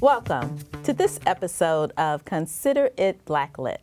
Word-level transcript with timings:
Welcome 0.00 0.60
to 0.84 0.92
this 0.92 1.18
episode 1.26 1.92
of 1.96 2.24
Consider 2.24 2.90
It 2.96 3.24
Blacklit. 3.24 3.78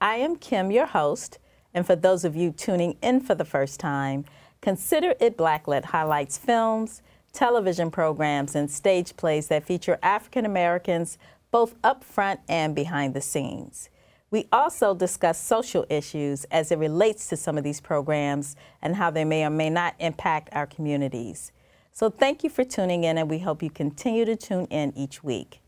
I 0.00 0.14
am 0.18 0.36
Kim, 0.36 0.70
your 0.70 0.86
host, 0.86 1.40
and 1.74 1.84
for 1.84 1.96
those 1.96 2.24
of 2.24 2.36
you 2.36 2.52
tuning 2.52 2.96
in 3.02 3.20
for 3.20 3.34
the 3.34 3.44
first 3.44 3.80
time, 3.80 4.24
Consider 4.60 5.14
It 5.18 5.36
Blacklit 5.36 5.86
highlights 5.86 6.38
films, 6.38 7.02
television 7.32 7.90
programs, 7.90 8.54
and 8.54 8.70
stage 8.70 9.16
plays 9.16 9.48
that 9.48 9.64
feature 9.64 9.98
African 10.00 10.46
Americans 10.46 11.18
both 11.50 11.74
up 11.82 12.04
front 12.04 12.38
and 12.48 12.72
behind 12.72 13.12
the 13.12 13.20
scenes. 13.20 13.90
We 14.30 14.46
also 14.52 14.94
discuss 14.94 15.42
social 15.42 15.84
issues 15.90 16.44
as 16.52 16.70
it 16.70 16.78
relates 16.78 17.26
to 17.30 17.36
some 17.36 17.58
of 17.58 17.64
these 17.64 17.80
programs 17.80 18.54
and 18.80 18.94
how 18.94 19.10
they 19.10 19.24
may 19.24 19.44
or 19.44 19.50
may 19.50 19.70
not 19.70 19.96
impact 19.98 20.50
our 20.52 20.68
communities. 20.68 21.50
So 21.98 22.08
thank 22.08 22.44
you 22.44 22.50
for 22.50 22.62
tuning 22.62 23.02
in, 23.02 23.18
and 23.18 23.28
we 23.28 23.40
hope 23.40 23.60
you 23.60 23.70
continue 23.70 24.24
to 24.24 24.36
tune 24.36 24.66
in 24.66 24.96
each 24.96 25.24
week. 25.24 25.60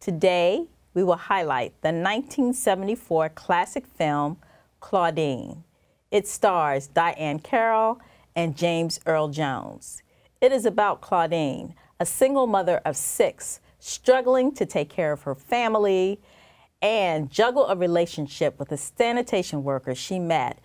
Today, 0.00 0.66
we 0.92 1.02
will 1.02 1.16
highlight 1.16 1.72
the 1.80 1.88
1974 1.88 3.30
classic 3.30 3.86
film 3.86 4.36
Claudine. 4.80 5.64
It 6.10 6.28
stars 6.28 6.90
Diahann 6.94 7.42
Carroll 7.42 8.02
and 8.36 8.54
James 8.54 9.00
Earl 9.06 9.28
Jones. 9.28 10.02
It 10.42 10.52
is 10.52 10.66
about 10.66 11.00
Claudine, 11.00 11.74
a 11.98 12.04
single 12.04 12.46
mother 12.46 12.82
of 12.84 12.94
six, 12.94 13.60
struggling 13.78 14.52
to 14.52 14.66
take 14.66 14.90
care 14.90 15.12
of 15.12 15.22
her 15.22 15.34
family 15.34 16.20
and 16.82 17.30
juggle 17.30 17.66
a 17.68 17.76
relationship 17.76 18.58
with 18.58 18.72
a 18.72 18.76
sanitation 18.76 19.64
worker 19.64 19.94
she 19.94 20.18
met 20.18 20.58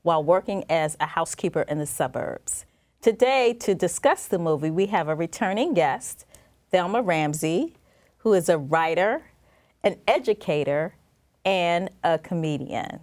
while 0.00 0.24
working 0.24 0.64
as 0.70 0.96
a 1.00 1.06
housekeeper 1.08 1.66
in 1.68 1.78
the 1.78 1.86
suburbs. 1.86 2.64
Today, 3.04 3.52
to 3.60 3.74
discuss 3.74 4.28
the 4.28 4.38
movie, 4.38 4.70
we 4.70 4.86
have 4.86 5.08
a 5.08 5.14
returning 5.14 5.74
guest, 5.74 6.24
Thelma 6.70 7.02
Ramsey, 7.02 7.76
who 8.16 8.32
is 8.32 8.48
a 8.48 8.56
writer, 8.56 9.20
an 9.82 9.98
educator, 10.08 10.94
and 11.44 11.90
a 12.02 12.18
comedian. 12.18 13.00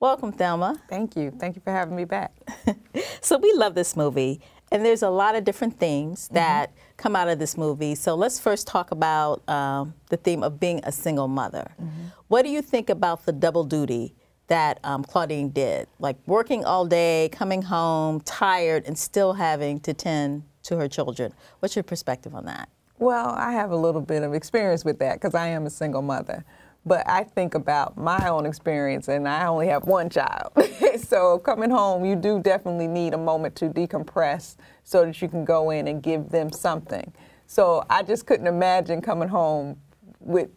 Welcome, 0.00 0.32
Thelma. 0.32 0.82
Thank 0.88 1.14
you. 1.14 1.30
Thank 1.30 1.54
you 1.54 1.62
for 1.62 1.70
having 1.70 1.94
me 1.94 2.04
back. 2.04 2.34
so, 3.20 3.38
we 3.38 3.52
love 3.52 3.76
this 3.76 3.96
movie, 3.96 4.40
and 4.72 4.84
there's 4.84 5.04
a 5.04 5.10
lot 5.10 5.36
of 5.36 5.44
different 5.44 5.78
themes 5.78 6.24
mm-hmm. 6.24 6.34
that 6.34 6.70
mm-hmm. 6.70 6.80
come 6.96 7.14
out 7.14 7.28
of 7.28 7.38
this 7.38 7.56
movie. 7.56 7.94
So, 7.94 8.16
let's 8.16 8.40
first 8.40 8.66
talk 8.66 8.90
about 8.90 9.48
um, 9.48 9.94
the 10.10 10.16
theme 10.16 10.42
of 10.42 10.58
being 10.58 10.80
a 10.82 10.90
single 10.90 11.28
mother. 11.28 11.70
Mm-hmm. 11.80 12.06
What 12.26 12.42
do 12.42 12.48
you 12.48 12.62
think 12.62 12.90
about 12.90 13.26
the 13.26 13.32
double 13.32 13.62
duty? 13.62 14.16
That 14.48 14.78
um, 14.84 15.04
Claudine 15.04 15.50
did, 15.50 15.88
like 15.98 16.16
working 16.26 16.64
all 16.64 16.86
day, 16.86 17.28
coming 17.32 17.62
home 17.62 18.20
tired, 18.20 18.84
and 18.86 18.98
still 18.98 19.34
having 19.34 19.80
to 19.80 19.94
tend 19.94 20.44
to 20.64 20.76
her 20.76 20.88
children. 20.88 21.32
What's 21.60 21.76
your 21.76 21.82
perspective 21.82 22.34
on 22.34 22.44
that? 22.46 22.68
Well, 22.98 23.30
I 23.30 23.52
have 23.52 23.70
a 23.70 23.76
little 23.76 24.00
bit 24.00 24.22
of 24.22 24.34
experience 24.34 24.84
with 24.84 24.98
that 25.00 25.14
because 25.14 25.34
I 25.34 25.48
am 25.48 25.66
a 25.66 25.70
single 25.70 26.02
mother. 26.02 26.44
But 26.86 27.02
I 27.08 27.24
think 27.24 27.54
about 27.54 27.96
my 27.96 28.28
own 28.28 28.46
experience, 28.46 29.08
and 29.08 29.28
I 29.28 29.46
only 29.46 29.66
have 29.66 29.84
one 29.84 30.08
child. 30.08 30.52
so 30.98 31.38
coming 31.40 31.70
home, 31.70 32.04
you 32.04 32.14
do 32.14 32.38
definitely 32.40 32.86
need 32.86 33.12
a 33.12 33.18
moment 33.18 33.56
to 33.56 33.68
decompress 33.68 34.56
so 34.84 35.04
that 35.04 35.20
you 35.20 35.28
can 35.28 35.44
go 35.44 35.70
in 35.70 35.88
and 35.88 36.00
give 36.00 36.28
them 36.28 36.52
something. 36.52 37.12
So 37.48 37.84
I 37.90 38.04
just 38.04 38.24
couldn't 38.24 38.46
imagine 38.46 39.00
coming 39.00 39.28
home 39.28 39.80
with 40.20 40.48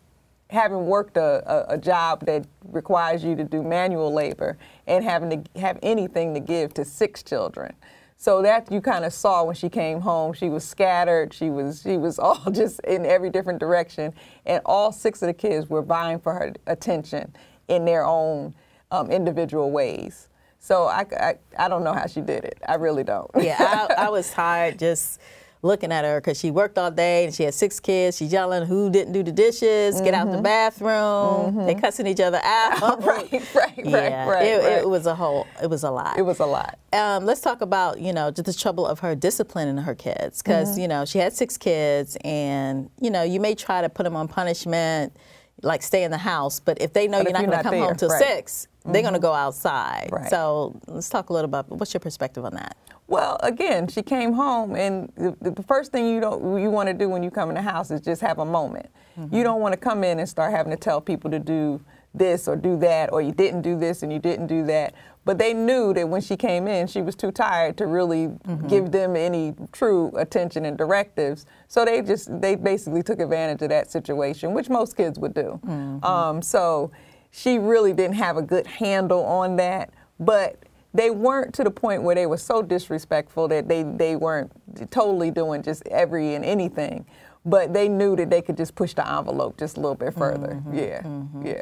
having 0.50 0.86
worked 0.86 1.18
a, 1.18 1.70
a, 1.72 1.76
a, 1.76 1.78
job 1.78 2.26
that 2.26 2.46
requires 2.64 3.24
you 3.24 3.36
to 3.36 3.44
do 3.44 3.62
manual 3.62 4.12
labor 4.12 4.58
and 4.88 5.04
having 5.04 5.30
to 5.30 5.60
have 5.60 5.78
anything 5.84 6.34
to 6.34 6.40
give 6.40 6.74
to 6.74 6.84
six 6.84 7.22
children. 7.22 7.72
So 8.18 8.42
that 8.42 8.70
you 8.72 8.82
kind 8.82 9.06
of 9.06 9.14
saw 9.14 9.44
when 9.44 9.56
she 9.56 9.70
came 9.70 10.02
home. 10.02 10.34
She 10.34 10.50
was 10.50 10.66
scattered. 10.66 11.34
She 11.34 11.50
was 11.50 11.82
she 11.84 11.98
was 11.98 12.20
all 12.20 12.52
just 12.52 12.80
in 12.82 13.06
every 13.06 13.30
different 13.30 13.60
direction, 13.60 14.14
and 14.46 14.62
all 14.66 14.92
six 14.92 15.22
of 15.22 15.28
the 15.28 15.34
kids 15.34 15.70
were 15.70 15.82
vying 15.82 16.20
for 16.20 16.34
her 16.34 16.54
attention 16.68 17.34
in 17.68 17.86
their 17.86 18.04
own 18.04 18.54
um, 18.92 19.10
individual 19.10 19.72
ways. 19.72 20.28
So 20.60 20.86
I, 20.86 21.06
I, 21.18 21.36
I 21.58 21.70
don't 21.70 21.86
know 21.86 21.94
how 21.94 22.08
she 22.08 22.20
did 22.20 22.44
it. 22.44 22.58
I 22.68 22.76
really 22.76 23.06
don't. 23.06 23.30
Yeah, 23.40 23.56
I, 23.60 24.08
I 24.08 24.10
was 24.10 24.30
tired 24.30 24.78
just 24.78 25.22
looking 25.62 25.92
at 25.92 26.06
her 26.06 26.22
because 26.22 26.40
she 26.40 26.52
worked 26.52 26.78
all 26.78 26.90
day 26.90 27.26
and 27.26 27.34
she 27.34 27.44
had 27.44 27.54
six 27.54 27.80
kids. 27.80 28.18
She's 28.18 28.32
yelling 28.32 28.66
who 28.66 28.90
didn't 28.90 29.14
do 29.14 29.24
the 29.24 29.32
dishes, 29.32 29.96
mm-hmm. 29.96 30.06
get 30.06 30.14
out 30.14 30.28
the 30.28 30.34
mm-hmm. 30.34 30.44
bathroom. 30.44 30.90
Mm-hmm. 30.90 31.66
They 31.66 31.76
cussing 31.76 32.08
each 32.08 32.20
other 32.20 32.40
out. 32.44 33.04
right, 33.04 33.32
right, 33.54 33.74
yeah, 33.78 34.30
right, 34.30 34.46
it, 34.46 34.64
right. 34.64 34.72
it, 34.80 34.90
was 34.90 35.06
a 35.06 35.16
whole. 35.16 35.48
It 35.62 35.70
was 35.70 35.84
a 35.84 35.92
lot. 35.92 36.18
It 36.18 36.24
was 36.24 36.40
a 36.40 36.46
lot. 36.46 36.80
Um, 36.94 37.26
let's 37.26 37.42
talk 37.42 37.62
about 37.62 38.00
you 38.00 38.14
know 38.14 38.32
just 38.32 38.46
the 38.46 38.54
trouble 38.54 38.86
of 38.86 39.00
her 39.00 39.16
disciplining 39.16 39.78
her 39.78 39.96
kids 39.96 40.42
because 40.42 40.72
mm-hmm. 40.72 40.82
you 40.82 40.88
know 40.88 41.06
she 41.06 41.20
had 41.20 41.34
six 41.34 41.58
kids 41.58 42.18
and 42.24 42.90
you 43.00 43.12
know 43.12 43.24
you 43.24 43.40
may 43.40 43.56
try 43.56 43.82
to 43.82 43.90
put 43.90 44.04
them 44.04 44.16
on 44.16 44.28
punishment 44.28 45.16
like 45.62 45.84
stay 45.84 46.04
in 46.04 46.12
the 46.12 46.18
house, 46.18 46.60
but 46.60 46.82
if 46.82 46.94
they 46.94 47.08
know 47.08 47.20
but 47.20 47.28
you're 47.28 47.34
not 47.34 47.46
going 47.46 47.58
to 47.58 47.64
come 47.64 47.72
there, 47.74 47.84
home 47.84 47.96
till 47.96 48.08
right. 48.08 48.24
6 48.24 48.68
they 48.86 48.94
they're 48.94 49.02
going 49.02 49.14
to 49.14 49.20
go 49.20 49.34
outside. 49.34 50.10
Right. 50.12 50.30
So 50.30 50.80
let's 50.88 51.10
talk 51.10 51.30
a 51.30 51.34
little 51.34 51.50
about 51.50 51.70
what's 51.70 51.94
your 51.94 52.00
perspective 52.00 52.46
on 52.46 52.56
that. 52.56 52.78
Well, 53.10 53.38
again, 53.42 53.88
she 53.88 54.04
came 54.04 54.34
home, 54.34 54.76
and 54.76 55.12
the, 55.16 55.36
the 55.42 55.64
first 55.64 55.92
thing 55.92 56.08
you 56.08 56.20
don't 56.20 56.62
you 56.62 56.70
want 56.70 56.88
to 56.88 56.94
do 56.94 57.10
when 57.10 57.24
you 57.24 57.32
come 57.32 57.50
in 57.50 57.56
the 57.56 57.62
house 57.62 57.90
is 57.90 58.02
just 58.02 58.22
have 58.22 58.38
a 58.38 58.46
moment. 58.46 58.88
Mm-hmm. 59.20 59.36
You 59.36 59.44
don't 59.44 59.62
want 59.62 59.74
to 59.74 59.80
come 59.80 60.04
in 60.04 60.20
and 60.20 60.30
start 60.30 60.52
having 60.52 60.70
to 60.70 60.78
tell 60.78 61.02
people 61.02 61.32
to 61.32 61.40
do 61.40 61.82
this 62.14 62.48
or 62.48 62.56
do 62.56 62.78
that, 62.78 63.12
or 63.12 63.24
you 63.24 63.32
didn't 63.32 63.64
do 63.64 63.78
this 63.78 64.04
and 64.04 64.14
you 64.14 64.20
didn't 64.20 64.46
do 64.46 64.64
that. 64.68 64.94
But 65.26 65.40
they 65.40 65.54
knew 65.56 65.92
that 65.96 66.08
when 66.08 66.22
she 66.22 66.38
came 66.38 66.68
in, 66.68 66.86
she 66.86 67.02
was 67.02 67.16
too 67.16 67.32
tired 67.32 67.78
to 67.78 67.88
really 67.88 68.28
mm-hmm. 68.28 68.68
give 68.68 68.92
them 68.92 69.16
any 69.16 69.56
true 69.72 70.12
attention 70.16 70.64
and 70.66 70.78
directives. 70.78 71.48
So 71.68 71.86
they 71.86 72.04
just 72.04 72.40
they 72.40 72.54
basically 72.56 73.02
took 73.02 73.20
advantage 73.20 73.64
of 73.64 73.70
that 73.70 73.90
situation, 73.90 74.54
which 74.54 74.70
most 74.70 74.96
kids 74.96 75.18
would 75.18 75.34
do. 75.34 75.60
Mm-hmm. 75.66 76.06
Um, 76.06 76.44
so 76.44 76.92
she 77.32 77.58
really 77.58 77.94
didn't 77.94 78.18
have 78.18 78.38
a 78.38 78.44
good 78.44 78.68
handle 78.68 79.24
on 79.26 79.56
that, 79.56 79.92
but 80.20 80.58
they 80.94 81.12
weren't 81.12 81.54
to 81.56 81.64
the 81.64 81.72
point 81.72 82.04
where 82.04 82.16
they 82.16 82.26
were 82.26 82.38
so 82.38 82.62
disrespectful 82.62 83.48
that 83.50 83.68
they, 83.68 83.84
they 83.84 84.16
weren't 84.16 84.52
totally 84.92 85.32
doing 85.32 85.62
just 85.62 85.86
every 85.88 86.36
and 86.36 86.44
anything. 86.44 87.06
But 87.46 87.74
they 87.74 87.88
knew 87.88 88.16
that 88.16 88.30
they 88.30 88.42
could 88.42 88.58
just 88.58 88.76
push 88.76 88.94
the 88.94 89.08
envelope 89.08 89.58
just 89.58 89.78
a 89.78 89.80
little 89.80 89.96
bit 89.96 90.14
further. 90.14 90.56
Mm-hmm, 90.56 90.78
yeah, 90.78 91.02
mm-hmm. 91.02 91.46
yeah. 91.46 91.62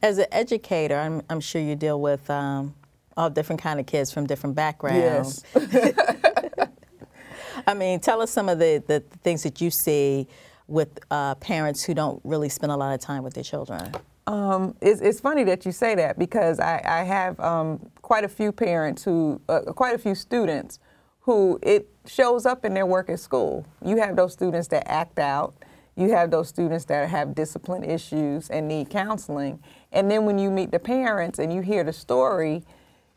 As 0.00 0.18
an 0.18 0.26
educator, 0.32 0.96
I'm, 0.96 1.22
I'm 1.28 1.40
sure 1.40 1.60
you 1.60 1.76
deal 1.76 2.00
with 2.00 2.28
um, 2.30 2.74
all 3.16 3.28
different 3.30 3.60
kind 3.60 3.78
of 3.78 3.86
kids 3.86 4.10
from 4.10 4.26
different 4.26 4.56
backgrounds. 4.56 5.44
Yes. 5.54 6.08
I 7.66 7.74
mean, 7.74 8.00
tell 8.00 8.20
us 8.22 8.30
some 8.30 8.48
of 8.48 8.58
the, 8.58 8.82
the 8.86 9.00
things 9.22 9.42
that 9.42 9.60
you 9.60 9.70
see 9.70 10.26
with 10.66 10.98
uh, 11.10 11.34
parents 11.36 11.82
who 11.82 11.94
don't 11.94 12.20
really 12.24 12.48
spend 12.48 12.72
a 12.72 12.76
lot 12.76 12.94
of 12.94 13.00
time 13.00 13.22
with 13.22 13.34
their 13.34 13.44
children. 13.44 13.92
Um, 14.26 14.74
it's, 14.80 15.00
it's, 15.00 15.20
funny 15.20 15.44
that 15.44 15.66
you 15.66 15.72
say 15.72 15.94
that 15.96 16.18
because 16.18 16.60
I, 16.60 16.80
I 16.84 17.02
have 17.02 17.38
um, 17.40 17.90
quite 18.02 18.24
a 18.24 18.28
few 18.28 18.52
parents 18.52 19.04
who, 19.04 19.40
uh, 19.48 19.60
quite 19.72 19.94
a 19.94 19.98
few 19.98 20.14
students 20.14 20.78
who 21.20 21.58
it 21.62 21.88
shows 22.04 22.44
up 22.44 22.64
in 22.64 22.74
their 22.74 22.84
work 22.84 23.08
at 23.08 23.20
school. 23.20 23.64
You 23.84 23.96
have 23.98 24.16
those 24.16 24.32
students 24.32 24.68
that 24.68 24.88
act 24.90 25.18
out. 25.18 25.54
You 25.94 26.10
have 26.10 26.30
those 26.30 26.48
students 26.48 26.84
that 26.86 27.08
have 27.08 27.34
discipline 27.34 27.84
issues 27.84 28.50
and 28.50 28.66
need 28.66 28.90
counseling. 28.90 29.62
And 29.92 30.10
then 30.10 30.24
when 30.24 30.38
you 30.38 30.50
meet 30.50 30.72
the 30.72 30.78
parents 30.80 31.38
and 31.38 31.52
you 31.52 31.60
hear 31.60 31.84
the 31.84 31.92
story, 31.92 32.64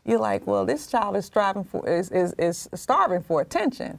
you're 0.04 0.20
like, 0.20 0.46
well, 0.46 0.64
this 0.64 0.86
child 0.86 1.16
is 1.16 1.24
striving 1.24 1.64
for 1.64 1.88
is, 1.88 2.10
is, 2.12 2.32
is 2.38 2.68
starving 2.74 3.22
for 3.22 3.40
attention. 3.40 3.98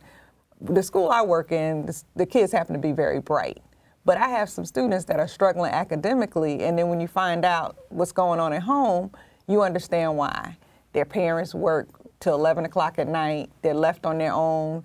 The 0.61 0.81
school 0.81 1.09
I 1.09 1.21
work 1.21 1.51
in, 1.51 1.89
the 2.15 2.25
kids 2.25 2.51
happen 2.51 2.73
to 2.73 2.79
be 2.79 2.93
very 2.93 3.19
bright. 3.19 3.61
But 4.05 4.17
I 4.17 4.29
have 4.29 4.49
some 4.49 4.63
students 4.63 5.03
that 5.05 5.19
are 5.19 5.27
struggling 5.27 5.73
academically, 5.73 6.63
and 6.63 6.79
then 6.79 6.87
when 6.87 7.01
you 7.01 7.09
find 7.09 7.43
out 7.43 7.77
what's 7.89 8.13
going 8.13 8.39
on 8.39 8.53
at 8.53 8.63
home, 8.63 9.11
you 9.49 9.61
understand 9.61 10.15
why. 10.15 10.55
Their 10.97 11.05
parents 11.05 11.53
work 11.53 11.89
till 12.19 12.33
11 12.33 12.65
o'clock 12.65 12.97
at 12.97 13.07
night, 13.07 13.51
they're 13.61 13.75
left 13.75 14.03
on 14.03 14.17
their 14.17 14.33
own 14.33 14.83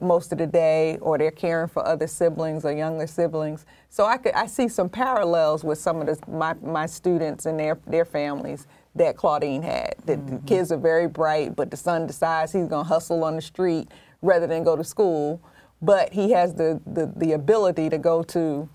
most 0.00 0.32
of 0.32 0.38
the 0.38 0.46
day, 0.46 0.96
or 1.02 1.18
they're 1.18 1.30
caring 1.30 1.68
for 1.68 1.86
other 1.86 2.06
siblings 2.06 2.64
or 2.64 2.72
younger 2.72 3.06
siblings. 3.06 3.66
So 3.90 4.06
I, 4.06 4.16
could, 4.16 4.32
I 4.32 4.46
see 4.46 4.66
some 4.66 4.88
parallels 4.88 5.62
with 5.62 5.76
some 5.76 6.00
of 6.00 6.06
the, 6.06 6.18
my, 6.26 6.54
my 6.62 6.86
students 6.86 7.44
and 7.44 7.60
their, 7.60 7.78
their 7.86 8.06
families 8.06 8.66
that 8.94 9.18
Claudine 9.18 9.60
had. 9.60 9.96
The, 10.06 10.14
mm-hmm. 10.14 10.36
the 10.36 10.42
kids 10.46 10.72
are 10.72 10.78
very 10.78 11.06
bright, 11.06 11.54
but 11.54 11.70
the 11.70 11.76
son 11.76 12.06
decides 12.06 12.52
he's 12.52 12.66
going 12.66 12.86
to 12.86 12.88
hustle 12.88 13.22
on 13.22 13.36
the 13.36 13.42
street 13.42 13.88
rather 14.22 14.46
than 14.46 14.64
go 14.64 14.74
to 14.74 14.84
school 14.84 15.42
but 15.82 16.12
he 16.12 16.30
has 16.30 16.54
the, 16.54 16.80
the, 16.86 17.12
the 17.16 17.32
ability 17.32 17.90
to 17.90 17.98
go 17.98 18.22
to 18.22 18.68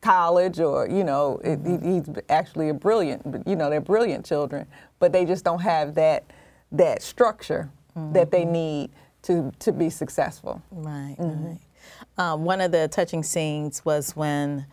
college 0.00 0.60
or 0.60 0.88
you 0.88 1.02
know 1.02 1.40
it, 1.42 1.58
he's 1.82 2.04
actually 2.28 2.68
a 2.68 2.74
brilliant 2.74 3.42
you 3.46 3.56
know 3.56 3.68
they're 3.68 3.80
brilliant 3.80 4.24
children 4.24 4.66
but 5.00 5.12
they 5.12 5.24
just 5.24 5.44
don't 5.44 5.60
have 5.60 5.94
that 5.94 6.24
that 6.70 7.02
structure 7.02 7.68
mm-hmm. 7.96 8.12
that 8.12 8.30
they 8.30 8.44
need 8.44 8.90
to 9.22 9.52
to 9.58 9.72
be 9.72 9.90
successful 9.90 10.62
right, 10.70 11.16
mm-hmm. 11.18 11.46
right. 11.48 11.58
Um, 12.16 12.44
one 12.44 12.60
of 12.60 12.70
the 12.70 12.88
touching 12.88 13.22
scenes 13.22 13.84
was 13.84 14.14
when 14.14 14.66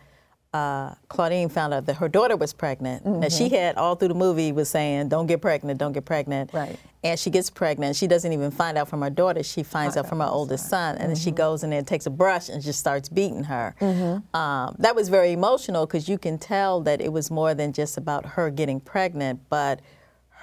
uh, 0.56 0.94
Claudine 1.08 1.48
found 1.48 1.74
out 1.74 1.86
that 1.86 1.94
her 1.94 2.08
daughter 2.08 2.36
was 2.36 2.52
pregnant. 2.52 3.04
Mm-hmm. 3.04 3.24
And 3.24 3.32
she 3.32 3.48
had 3.48 3.76
all 3.76 3.94
through 3.94 4.08
the 4.08 4.14
movie 4.14 4.52
was 4.52 4.68
saying, 4.68 5.08
"Don't 5.08 5.26
get 5.26 5.40
pregnant, 5.40 5.78
don't 5.78 5.92
get 5.92 6.04
pregnant." 6.04 6.52
Right. 6.52 6.78
And 7.04 7.18
she 7.20 7.30
gets 7.30 7.50
pregnant. 7.50 7.94
She 7.94 8.06
doesn't 8.06 8.32
even 8.32 8.50
find 8.50 8.76
out 8.76 8.88
from 8.88 9.02
her 9.02 9.10
daughter. 9.10 9.42
She 9.42 9.62
finds 9.62 9.96
out 9.96 10.08
from 10.08 10.20
her 10.20 10.26
oldest 10.26 10.68
son, 10.68 10.94
and 10.94 10.98
mm-hmm. 10.98 11.08
then 11.08 11.16
she 11.16 11.30
mm-hmm. 11.30 11.36
goes 11.36 11.62
in 11.62 11.70
there 11.70 11.78
and 11.78 11.86
takes 11.86 12.06
a 12.06 12.10
brush 12.10 12.48
and 12.48 12.62
just 12.62 12.80
starts 12.80 13.08
beating 13.08 13.44
her. 13.44 13.74
Mm-hmm. 13.80 14.36
Um, 14.36 14.76
that 14.78 14.96
was 14.96 15.08
very 15.08 15.32
emotional 15.32 15.86
because 15.86 16.08
you 16.08 16.18
can 16.18 16.38
tell 16.38 16.80
that 16.82 17.00
it 17.00 17.12
was 17.12 17.30
more 17.30 17.54
than 17.54 17.72
just 17.72 17.96
about 17.96 18.24
her 18.24 18.50
getting 18.50 18.80
pregnant, 18.80 19.40
but 19.50 19.80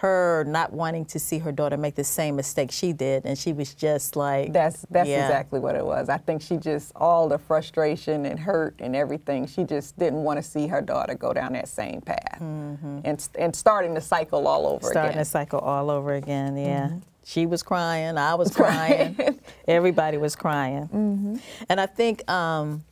her 0.03 0.43
not 0.45 0.73
wanting 0.73 1.05
to 1.05 1.17
see 1.17 1.37
her 1.37 1.53
daughter 1.53 1.77
make 1.77 1.95
the 1.95 2.03
same 2.03 2.35
mistake 2.35 2.73
she 2.73 2.91
did, 2.91 3.25
and 3.25 3.39
she 3.39 3.53
was 3.53 3.73
just 3.73 4.17
like 4.17 4.51
that's 4.51 4.85
that's 4.91 5.07
yeah. 5.07 5.25
exactly 5.25 5.61
what 5.61 5.75
it 5.75 5.85
was. 5.85 6.09
I 6.09 6.17
think 6.17 6.41
she 6.41 6.57
just 6.57 6.91
all 6.97 7.29
the 7.29 7.37
frustration 7.37 8.25
and 8.25 8.37
hurt 8.37 8.75
and 8.79 8.97
everything. 8.97 9.47
She 9.47 9.63
just 9.63 9.97
didn't 9.97 10.21
want 10.25 10.37
to 10.39 10.43
see 10.43 10.67
her 10.67 10.81
daughter 10.81 11.15
go 11.15 11.31
down 11.31 11.53
that 11.53 11.69
same 11.69 12.01
path, 12.01 12.39
mm-hmm. 12.41 12.99
and 13.05 13.29
and 13.39 13.55
starting 13.55 13.93
the 13.93 14.01
cycle 14.01 14.45
all 14.45 14.67
over 14.67 14.87
starting 14.87 14.91
again. 14.91 15.03
Starting 15.03 15.19
the 15.19 15.25
cycle 15.25 15.59
all 15.59 15.89
over 15.89 16.13
again. 16.15 16.57
Yeah. 16.57 16.87
Mm-hmm. 16.87 16.97
She 17.23 17.45
was 17.45 17.63
crying. 17.63 18.17
I 18.17 18.35
was 18.35 18.51
crying. 18.55 19.39
Everybody 19.69 20.17
was 20.17 20.35
crying. 20.35 20.83
Mm-hmm. 20.83 21.35
And 21.69 21.79
I 21.79 21.85
think, 21.85 22.29
um, 22.29 22.83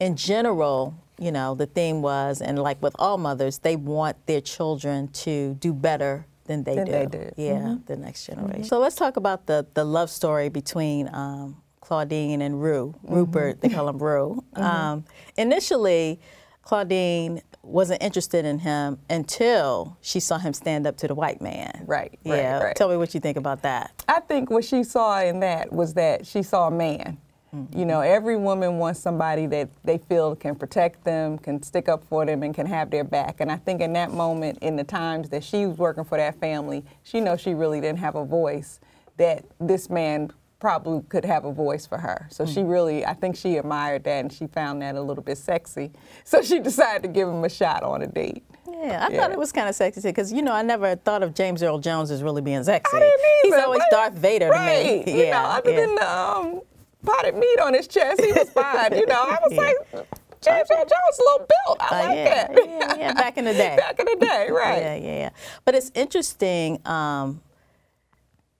in 0.00 0.16
general, 0.16 0.94
you 1.22 1.30
know, 1.30 1.54
the 1.54 1.66
theme 1.66 2.02
was, 2.02 2.42
and 2.42 2.58
like 2.58 2.82
with 2.82 2.96
all 2.98 3.16
mothers, 3.16 3.58
they 3.58 3.76
want 3.76 4.26
their 4.26 4.40
children 4.40 5.08
to 5.08 5.54
do 5.54 5.72
better 5.72 6.26
than 6.46 6.64
they 6.64 6.74
than 6.74 6.86
do. 6.86 6.92
They 6.92 7.06
did. 7.06 7.34
Yeah, 7.36 7.52
mm-hmm. 7.52 7.84
the 7.86 7.96
next 7.96 8.26
generation. 8.26 8.54
Mm-hmm. 8.54 8.64
So 8.64 8.80
let's 8.80 8.96
talk 8.96 9.16
about 9.16 9.46
the 9.46 9.66
the 9.74 9.84
love 9.84 10.10
story 10.10 10.48
between 10.48 11.08
um, 11.14 11.62
Claudine 11.80 12.42
and 12.42 12.60
Rue. 12.60 12.94
Mm-hmm. 13.04 13.14
Rupert, 13.14 13.60
they 13.60 13.68
call 13.68 13.88
him 13.88 13.98
Rue. 13.98 14.42
Mm-hmm. 14.54 14.62
Um, 14.62 15.04
initially, 15.36 16.20
Claudine 16.62 17.40
wasn't 17.62 18.02
interested 18.02 18.44
in 18.44 18.58
him 18.58 18.98
until 19.08 19.96
she 20.00 20.18
saw 20.18 20.38
him 20.38 20.52
stand 20.52 20.86
up 20.86 20.96
to 20.96 21.06
the 21.06 21.14
white 21.14 21.40
man. 21.40 21.84
Right. 21.86 22.18
Yeah. 22.24 22.54
Right, 22.54 22.64
right. 22.64 22.76
Tell 22.76 22.88
me 22.88 22.96
what 22.96 23.14
you 23.14 23.20
think 23.20 23.36
about 23.36 23.62
that. 23.62 24.02
I 24.08 24.18
think 24.18 24.50
what 24.50 24.64
she 24.64 24.82
saw 24.82 25.20
in 25.22 25.40
that 25.40 25.72
was 25.72 25.94
that 25.94 26.26
she 26.26 26.42
saw 26.42 26.66
a 26.66 26.70
man. 26.72 27.18
Mm-hmm. 27.54 27.78
You 27.78 27.84
know, 27.84 28.00
every 28.00 28.36
woman 28.36 28.78
wants 28.78 29.00
somebody 29.00 29.46
that 29.46 29.68
they 29.84 29.98
feel 29.98 30.34
can 30.34 30.54
protect 30.54 31.04
them, 31.04 31.36
can 31.36 31.62
stick 31.62 31.86
up 31.86 32.02
for 32.04 32.24
them, 32.24 32.42
and 32.42 32.54
can 32.54 32.64
have 32.64 32.90
their 32.90 33.04
back. 33.04 33.40
And 33.40 33.52
I 33.52 33.56
think 33.56 33.82
in 33.82 33.92
that 33.92 34.10
moment, 34.10 34.58
in 34.62 34.76
the 34.76 34.84
times 34.84 35.28
that 35.30 35.44
she 35.44 35.66
was 35.66 35.76
working 35.76 36.04
for 36.04 36.16
that 36.16 36.40
family, 36.40 36.82
she 37.02 37.20
knows 37.20 37.40
she 37.40 37.52
really 37.52 37.80
didn't 37.80 37.98
have 37.98 38.14
a 38.14 38.24
voice, 38.24 38.80
that 39.18 39.44
this 39.60 39.90
man 39.90 40.32
probably 40.60 41.02
could 41.08 41.26
have 41.26 41.44
a 41.44 41.52
voice 41.52 41.84
for 41.84 41.98
her. 41.98 42.26
So 42.30 42.44
mm-hmm. 42.44 42.54
she 42.54 42.62
really, 42.62 43.04
I 43.04 43.12
think 43.12 43.36
she 43.36 43.56
admired 43.56 44.04
that 44.04 44.20
and 44.20 44.32
she 44.32 44.46
found 44.46 44.80
that 44.80 44.94
a 44.94 45.02
little 45.02 45.24
bit 45.24 45.36
sexy. 45.36 45.90
So 46.24 46.40
she 46.40 46.60
decided 46.60 47.02
to 47.02 47.08
give 47.08 47.28
him 47.28 47.44
a 47.44 47.48
shot 47.50 47.82
on 47.82 48.00
a 48.00 48.06
date. 48.06 48.44
Yeah, 48.66 49.06
I 49.06 49.12
yeah. 49.12 49.20
thought 49.20 49.32
it 49.32 49.38
was 49.38 49.52
kind 49.52 49.68
of 49.68 49.74
sexy 49.74 50.00
because 50.08 50.32
you 50.32 50.40
know 50.40 50.52
I 50.52 50.62
never 50.62 50.94
thought 50.96 51.22
of 51.22 51.34
James 51.34 51.62
Earl 51.62 51.78
Jones 51.78 52.10
as 52.10 52.22
really 52.22 52.40
being 52.40 52.62
sexy. 52.64 52.96
I 52.96 53.00
didn't 53.00 53.20
either, 53.20 53.56
He's 53.56 53.64
always 53.64 53.82
Darth 53.90 54.14
Vader 54.14 54.48
right. 54.48 55.04
to 55.04 55.12
me. 55.12 55.24
Yeah, 55.24 55.42
know, 55.42 55.48
other 55.48 55.70
yeah. 55.72 55.80
than 55.80 55.98
um, 56.02 56.60
potted 57.04 57.34
meat 57.34 57.60
on 57.60 57.74
his 57.74 57.86
chest. 57.86 58.20
He 58.22 58.32
was 58.32 58.50
fine. 58.50 58.96
you 58.96 59.06
know, 59.06 59.22
I 59.22 59.38
was 59.42 59.52
yeah. 59.52 59.60
like, 59.60 60.06
James 60.42 60.68
Earl 60.70 60.84
Jones 60.84 61.18
a 61.18 61.22
little 61.22 61.46
built. 61.46 61.78
I 61.80 61.86
uh, 61.86 62.08
like 62.08 62.16
yeah, 62.16 62.24
that. 62.24 62.50
yeah, 62.56 62.94
yeah, 62.96 63.12
back 63.14 63.38
in 63.38 63.44
the 63.44 63.52
day. 63.52 63.76
back 63.78 63.98
in 63.98 64.06
the 64.06 64.26
day, 64.26 64.48
right. 64.50 64.82
Yeah, 64.82 64.94
yeah, 64.96 65.18
yeah. 65.18 65.30
But 65.64 65.74
it's 65.74 65.90
interesting. 65.94 66.80
Um, 66.86 67.40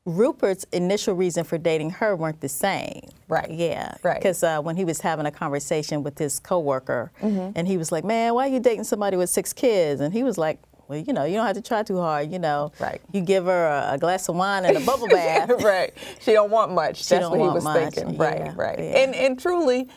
Rupert's 0.04 0.64
initial 0.72 1.14
reason 1.14 1.44
for 1.44 1.58
dating 1.58 1.90
her 1.90 2.16
weren't 2.16 2.40
the 2.40 2.48
same. 2.48 3.08
Right. 3.28 3.50
Yeah. 3.50 3.94
Right. 4.02 4.18
Because 4.18 4.42
uh, 4.42 4.60
when 4.60 4.76
he 4.76 4.84
was 4.84 5.00
having 5.00 5.26
a 5.26 5.30
conversation 5.30 6.02
with 6.02 6.18
his 6.18 6.40
coworker, 6.40 7.12
mm-hmm. 7.20 7.52
and 7.56 7.68
he 7.68 7.76
was 7.76 7.92
like, 7.92 8.04
"Man, 8.04 8.34
why 8.34 8.48
are 8.48 8.52
you 8.52 8.60
dating 8.60 8.84
somebody 8.84 9.16
with 9.16 9.30
six 9.30 9.52
kids?" 9.52 10.00
And 10.00 10.12
he 10.12 10.22
was 10.24 10.38
like, 10.38 10.60
well, 10.92 11.02
you 11.06 11.12
know, 11.12 11.24
you 11.24 11.34
don't 11.34 11.46
have 11.46 11.56
to 11.56 11.62
try 11.62 11.82
too 11.82 11.98
hard. 11.98 12.30
You 12.30 12.38
know, 12.38 12.72
right. 12.78 13.00
You 13.12 13.22
give 13.22 13.46
her 13.46 13.66
a, 13.66 13.94
a 13.94 13.98
glass 13.98 14.28
of 14.28 14.36
wine 14.36 14.64
and 14.64 14.76
a 14.76 14.80
bubble 14.80 15.08
bath. 15.10 15.50
right. 15.62 15.92
She 16.20 16.32
don't 16.32 16.50
want 16.50 16.72
much. 16.72 17.04
She 17.04 17.14
That's 17.14 17.28
what 17.28 17.40
he 17.40 17.48
was 17.48 17.64
much. 17.64 17.94
thinking. 17.94 18.14
Yeah, 18.14 18.22
right. 18.22 18.56
Right. 18.56 18.78
Yeah. 18.78 18.98
And 18.98 19.14
and 19.14 19.38
truly, 19.38 19.88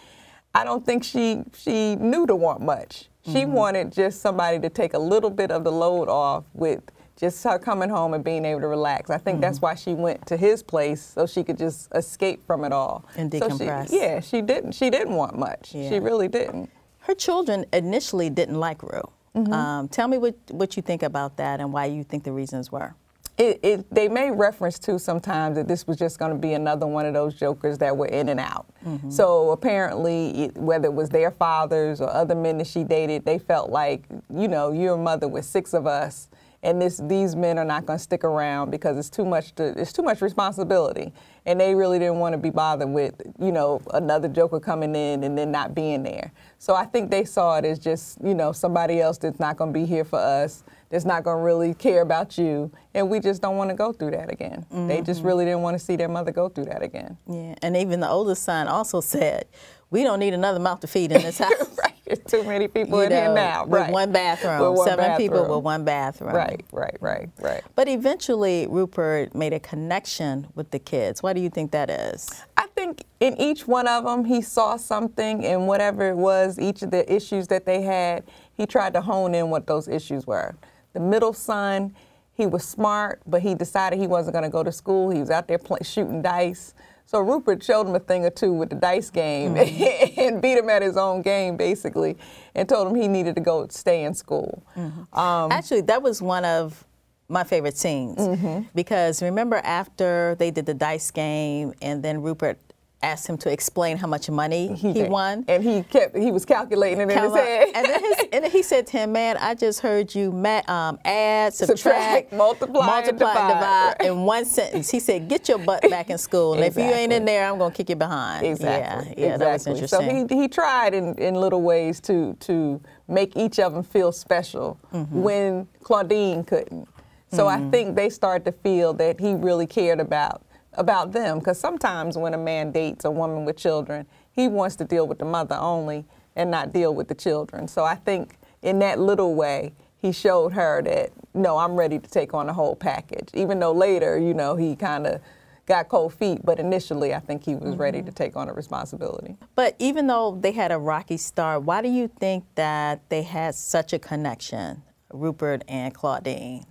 I 0.54 0.64
don't 0.64 0.86
think 0.86 1.04
she 1.04 1.44
she 1.58 1.96
knew 1.96 2.26
to 2.28 2.36
want 2.36 2.62
much. 2.62 3.10
She 3.26 3.32
mm-hmm. 3.42 3.54
wanted 3.54 3.92
just 3.92 4.22
somebody 4.22 4.60
to 4.60 4.70
take 4.70 4.94
a 4.94 5.00
little 5.00 5.32
bit 5.32 5.52
of 5.52 5.64
the 5.64 5.72
load 5.72 6.08
off 6.10 6.46
with 6.54 6.84
just 7.18 7.44
her 7.44 7.58
coming 7.58 7.90
home 7.90 8.14
and 8.14 8.24
being 8.24 8.46
able 8.46 8.62
to 8.62 8.68
relax. 8.68 9.10
I 9.10 9.18
think 9.18 9.36
mm-hmm. 9.36 9.42
that's 9.42 9.62
why 9.62 9.74
she 9.76 9.94
went 9.94 10.26
to 10.28 10.38
his 10.38 10.62
place 10.62 11.02
so 11.02 11.26
she 11.26 11.44
could 11.44 11.58
just 11.58 11.90
escape 11.96 12.46
from 12.46 12.64
it 12.64 12.72
all 12.72 13.06
and 13.18 13.32
decompress. 13.32 13.90
So 13.90 13.96
she, 13.96 14.02
yeah, 14.02 14.20
she 14.20 14.42
didn't. 14.42 14.74
She 14.74 14.90
didn't 14.90 15.16
want 15.16 15.38
much. 15.38 15.74
Yeah. 15.74 15.90
She 15.90 16.00
really 16.00 16.28
didn't. 16.28 16.70
Her 17.00 17.16
children 17.16 17.66
initially 17.74 18.30
didn't 18.30 18.60
like 18.60 18.82
Rue. 18.84 19.10
Mm-hmm. 19.36 19.54
Um, 19.54 19.88
tell 19.90 20.08
me 20.08 20.18
what, 20.18 20.36
what 20.50 20.76
you 20.78 20.82
think 20.82 21.04
about 21.04 21.38
that 21.38 21.60
and 21.60 21.74
why 21.74 21.86
you 21.86 22.04
think 22.04 22.24
the 22.24 22.32
reasons 22.32 22.72
were. 22.72 22.96
It, 23.38 23.60
it, 23.64 23.94
they 23.94 24.08
made 24.08 24.32
reference 24.32 24.80
to 24.80 24.98
sometimes 24.98 25.58
that 25.58 25.68
this 25.68 25.86
was 25.86 25.98
just 25.98 26.20
going 26.20 26.32
to 26.32 26.38
be 26.38 26.54
another 26.54 26.88
one 26.88 27.06
of 27.06 27.14
those 27.14 27.36
jokers 27.36 27.78
that 27.80 27.98
were 27.98 28.06
in 28.06 28.30
and 28.30 28.40
out. 28.40 28.66
Mm-hmm. 28.86 29.10
So 29.10 29.52
apparently, 29.52 30.46
it, 30.46 30.58
whether 30.58 30.86
it 30.86 30.94
was 30.94 31.10
their 31.10 31.32
fathers 31.32 32.00
or 32.00 32.10
other 32.10 32.34
men 32.34 32.58
that 32.60 32.68
she 32.68 32.86
dated, 32.86 33.26
they 33.26 33.38
felt 33.38 33.70
like, 33.70 34.06
you 34.34 34.48
know, 34.48 34.72
you're 34.72 34.94
a 34.94 34.98
mother 34.98 35.28
with 35.28 35.44
six 35.44 35.74
of 35.74 35.86
us, 35.86 36.30
and 36.66 36.82
this 36.82 37.00
these 37.04 37.36
men 37.36 37.60
are 37.60 37.66
not 37.66 37.86
going 37.86 37.98
to 37.98 38.04
stick 38.04 38.24
around 38.24 38.72
because 38.72 38.98
it's 38.98 39.10
too 39.10 39.24
much 39.24 39.54
to, 39.56 39.80
it's 39.80 39.94
too 39.94 40.02
much 40.02 40.22
responsibility. 40.22 41.14
And 41.46 41.60
they 41.60 41.76
really 41.76 42.00
didn't 42.00 42.18
want 42.18 42.34
to 42.34 42.40
be 42.40 42.50
bothered 42.50 42.90
with 42.90 43.22
you 43.40 43.52
know 43.52 43.82
another 43.94 44.28
joker 44.28 44.60
coming 44.60 44.96
in 44.96 45.24
and 45.24 45.38
then 45.38 45.52
not 45.52 45.76
being 45.76 46.04
there. 46.04 46.32
So 46.58 46.74
i 46.74 46.86
think 46.86 47.12
they 47.12 47.24
saw 47.24 47.58
it 47.58 47.66
as 47.66 47.78
just 47.78 48.18
you 48.24 48.34
know 48.34 48.52
somebody 48.52 49.00
else 49.00 49.20
that's 49.20 49.40
not 49.40 49.58
going 49.58 49.72
to 49.72 49.80
be 49.80 49.86
here 49.86 50.04
for 50.04 50.20
us 50.20 50.64
that's 50.90 51.06
not 51.06 51.24
going 51.24 51.38
to 51.38 51.44
really 51.44 51.74
care 51.74 52.02
about 52.02 52.38
you. 52.38 52.72
And 52.94 53.10
we 53.10 53.20
just 53.20 53.42
don't 53.42 53.58
want 53.58 53.70
to 53.70 53.76
go 53.76 53.92
through 53.92 54.12
that 54.12 54.32
again. 54.32 54.66
Mm-hmm. 54.72 54.88
they 54.88 55.02
just 55.02 55.20
mm-hmm. 55.20 55.28
really 55.28 55.46
didn't 55.46 55.62
want 55.62 55.78
to 55.78 55.84
see 55.84 55.96
their 55.96 56.10
mother 56.10 56.32
go 56.32 56.50
through 56.50 56.66
that 56.66 56.82
again. 56.82 57.18
Yeah 57.30 57.56
and 57.62 57.78
even 57.78 58.00
the 58.00 58.10
oldest 58.10 58.44
son 58.44 58.68
also 58.68 59.02
said 59.02 59.46
we 59.92 60.04
don't 60.04 60.20
need 60.20 60.34
another 60.34 60.60
mouth 60.60 60.80
to 60.80 60.88
feed 60.88 61.12
in 61.12 61.22
this 61.22 61.38
house 61.46 61.78
too 62.28 62.44
many 62.44 62.68
people 62.68 63.00
you 63.00 63.06
in 63.06 63.10
know, 63.10 63.22
here 63.22 63.34
now. 63.34 63.66
With 63.66 63.82
right. 63.82 63.92
one 63.92 64.12
bathroom. 64.12 64.76
One 64.76 64.88
Seven 64.88 65.06
bathroom. 65.06 65.18
people 65.18 65.56
with 65.56 65.64
one 65.64 65.84
bathroom. 65.84 66.34
Right, 66.34 66.64
right, 66.72 66.98
right, 67.00 67.30
right. 67.40 67.64
But 67.76 67.88
eventually, 67.88 68.68
Rupert 68.70 69.34
made 69.34 69.54
a 69.54 69.60
connection 69.60 70.48
with 70.56 70.72
the 70.72 70.80
kids. 70.80 71.24
Why 71.24 71.34
do 71.34 71.42
you 71.42 71.50
think 71.50 71.72
that 71.72 71.90
is? 71.90 72.30
I 72.58 72.68
think 72.76 73.04
in 73.20 73.40
each 73.40 73.68
one 73.68 73.88
of 73.88 74.04
them, 74.04 74.26
he 74.26 74.42
saw 74.42 74.78
something, 74.78 75.46
and 75.46 75.68
whatever 75.68 76.08
it 76.10 76.18
was, 76.18 76.60
each 76.60 76.82
of 76.82 76.92
the 76.92 77.12
issues 77.12 77.48
that 77.48 77.66
they 77.66 77.82
had, 77.82 78.24
he 78.54 78.66
tried 78.66 78.94
to 78.94 79.02
hone 79.02 79.34
in 79.34 79.50
what 79.50 79.68
those 79.68 79.88
issues 79.88 80.28
were. 80.28 80.56
The 80.94 81.00
middle 81.00 81.34
son, 81.34 81.96
he 82.34 82.46
was 82.46 82.64
smart, 82.64 83.22
but 83.26 83.42
he 83.42 83.56
decided 83.56 83.98
he 84.00 84.08
wasn't 84.08 84.34
going 84.34 84.44
to 84.44 84.50
go 84.50 84.64
to 84.64 84.72
school. 84.72 85.10
He 85.10 85.20
was 85.20 85.32
out 85.32 85.48
there 85.48 85.58
play, 85.58 85.80
shooting 85.82 86.22
dice. 86.22 86.74
So 87.06 87.20
Rupert 87.20 87.64
showed 87.64 87.88
him 87.88 87.96
a 87.96 88.00
thing 88.00 88.26
or 88.26 88.32
two 88.32 88.52
with 88.52 88.70
the 88.70 88.76
dice 88.76 89.10
game 89.10 89.56
mm-hmm. 89.56 90.20
and 90.20 90.42
beat 90.42 90.58
him 90.58 90.70
at 90.70 90.82
his 90.82 90.98
own 90.98 91.22
game, 91.22 91.56
basically, 91.56 92.18
and 92.56 92.68
told 92.68 92.88
him 92.88 92.96
he 92.96 93.08
needed 93.08 93.36
to 93.36 93.42
go 93.42 93.68
stay 93.70 94.04
in 94.04 94.14
school. 94.14 94.64
Mm-hmm. 94.76 95.18
Um, 95.18 95.52
Actually, 95.52 95.82
that 95.82 96.02
was 96.02 96.22
one 96.22 96.46
of 96.46 96.86
my 97.28 97.44
favorite 97.44 97.78
scenes 97.78 98.18
mm-hmm. 98.20 98.62
because 98.76 99.22
remember 99.24 99.58
after 99.64 100.36
they 100.38 100.52
did 100.52 100.66
the 100.66 100.74
dice 100.74 101.10
game 101.10 101.74
and 101.82 102.04
then 102.04 102.22
Rupert 102.22 102.60
asked 103.06 103.28
him 103.28 103.38
to 103.38 103.52
explain 103.52 103.98
how 103.98 104.08
much 104.08 104.30
money 104.30 104.74
he, 104.76 104.94
he 104.94 105.04
won. 105.04 105.46
And 105.48 105.64
he 105.64 105.84
kept 105.84 106.18
he 106.18 106.32
was 106.32 106.46
calculating 106.46 107.00
it 107.00 107.12
in 107.12 107.24
his 107.24 107.34
head. 107.34 107.70
and, 107.76 107.86
then 107.86 108.00
his, 108.02 108.18
and 108.34 108.44
then 108.44 108.52
he 108.52 108.64
said 108.64 108.88
to 108.88 108.98
him, 108.98 109.12
"Man, 109.12 109.38
I 109.38 109.54
just 109.54 109.80
heard 109.82 110.14
you 110.14 110.32
ma- 110.32 110.64
um, 110.68 111.00
add, 111.06 111.54
subtract, 111.54 111.80
subtract, 111.80 112.34
multiply, 112.34 112.86
multiply, 112.86 113.30
and 113.30 113.50
divide, 113.50 113.96
right. 114.00 114.10
in 114.10 114.24
one 114.24 114.46
sentence." 114.46 114.90
He 114.90 115.00
said, 115.00 115.28
"Get 115.28 115.48
your 115.48 115.60
butt 115.60 115.84
back 115.90 116.10
in 116.10 116.18
school, 116.18 116.54
and 116.54 116.64
exactly. 116.64 116.84
if 116.84 116.90
you 116.90 116.96
ain't 116.96 117.14
in 117.14 117.26
there, 117.26 117.50
I'm 117.50 117.58
gonna 117.58 117.74
kick 117.74 117.90
you 117.90 117.96
behind." 117.96 118.46
Exactly. 118.46 119.14
Yeah, 119.18 119.28
yeah, 119.28 119.34
exactly. 119.34 119.38
that 119.38 119.54
was 119.54 119.68
interesting. 119.68 120.28
So 120.28 120.36
he 120.36 120.42
he 120.42 120.48
tried 120.48 120.94
in, 120.94 121.16
in 121.16 121.36
little 121.36 121.62
ways 121.62 122.00
to 122.02 122.34
to 122.42 122.82
make 123.08 123.38
each 123.38 123.60
of 123.60 123.74
them 123.74 123.84
feel 123.84 124.12
special 124.12 124.80
mm-hmm. 124.92 125.22
when 125.22 125.68
Claudine 125.84 126.44
couldn't. 126.44 126.88
So 127.32 127.46
mm-hmm. 127.46 127.68
I 127.68 127.72
think 127.72 127.96
they 127.96 128.10
started 128.10 128.46
to 128.46 128.52
feel 128.52 128.94
that 128.96 129.20
he 129.20 129.34
really 129.36 129.68
cared 129.68 130.00
about 130.00 130.42
about 130.78 131.12
them 131.12 131.40
because 131.40 131.60
sometimes 131.60 132.18
when 132.18 132.34
a 132.34 132.38
man 132.38 132.72
dates 132.72 133.06
a 133.06 133.12
woman 133.12 133.46
with 133.46 133.58
children, 133.58 134.06
he 134.32 134.48
wants 134.48 134.76
to 134.78 134.86
deal 134.86 135.08
with 135.08 135.20
the 135.20 135.26
mother 135.26 135.56
only 135.56 136.06
and 136.36 136.52
not 136.52 136.74
deal 136.74 136.94
with 136.94 137.08
the 137.08 137.16
children. 137.16 137.68
So 137.68 137.84
I 137.84 137.96
think 137.96 138.38
in 138.62 138.80
that 138.80 139.00
little 139.00 139.36
way, 139.36 139.74
he 139.98 140.12
showed 140.12 140.54
her 140.54 140.82
that 140.84 141.12
no, 141.34 141.58
I'm 141.58 141.76
ready 141.76 142.00
to 142.00 142.10
take 142.10 142.34
on 142.34 142.48
the 142.48 142.54
whole 142.54 142.76
package. 142.76 143.30
Even 143.34 143.60
though 143.60 143.74
later, 143.74 144.18
you 144.18 144.34
know, 144.34 144.56
he 144.56 144.76
kind 144.76 145.06
of 145.06 145.22
got 145.66 145.90
cold 145.90 146.14
feet, 146.14 146.40
but 146.44 146.60
initially 146.60 147.14
I 147.14 147.20
think 147.20 147.44
he 147.44 147.56
was 147.56 147.72
mm-hmm. 147.72 147.82
ready 147.82 148.02
to 148.04 148.12
take 148.12 148.36
on 148.36 148.50
a 148.50 148.54
responsibility. 148.54 149.36
But 149.56 149.76
even 149.80 150.08
though 150.08 150.38
they 150.40 150.52
had 150.52 150.72
a 150.72 150.78
rocky 150.78 151.18
start, 151.18 151.64
why 151.64 151.82
do 151.82 151.90
you 151.90 152.08
think 152.08 152.46
that 152.56 153.02
they 153.10 153.24
had 153.24 153.56
such 153.56 153.94
a 153.94 154.00
connection, 154.00 154.84
Rupert 155.12 155.64
and 155.68 155.94
Claudine? 155.94 156.66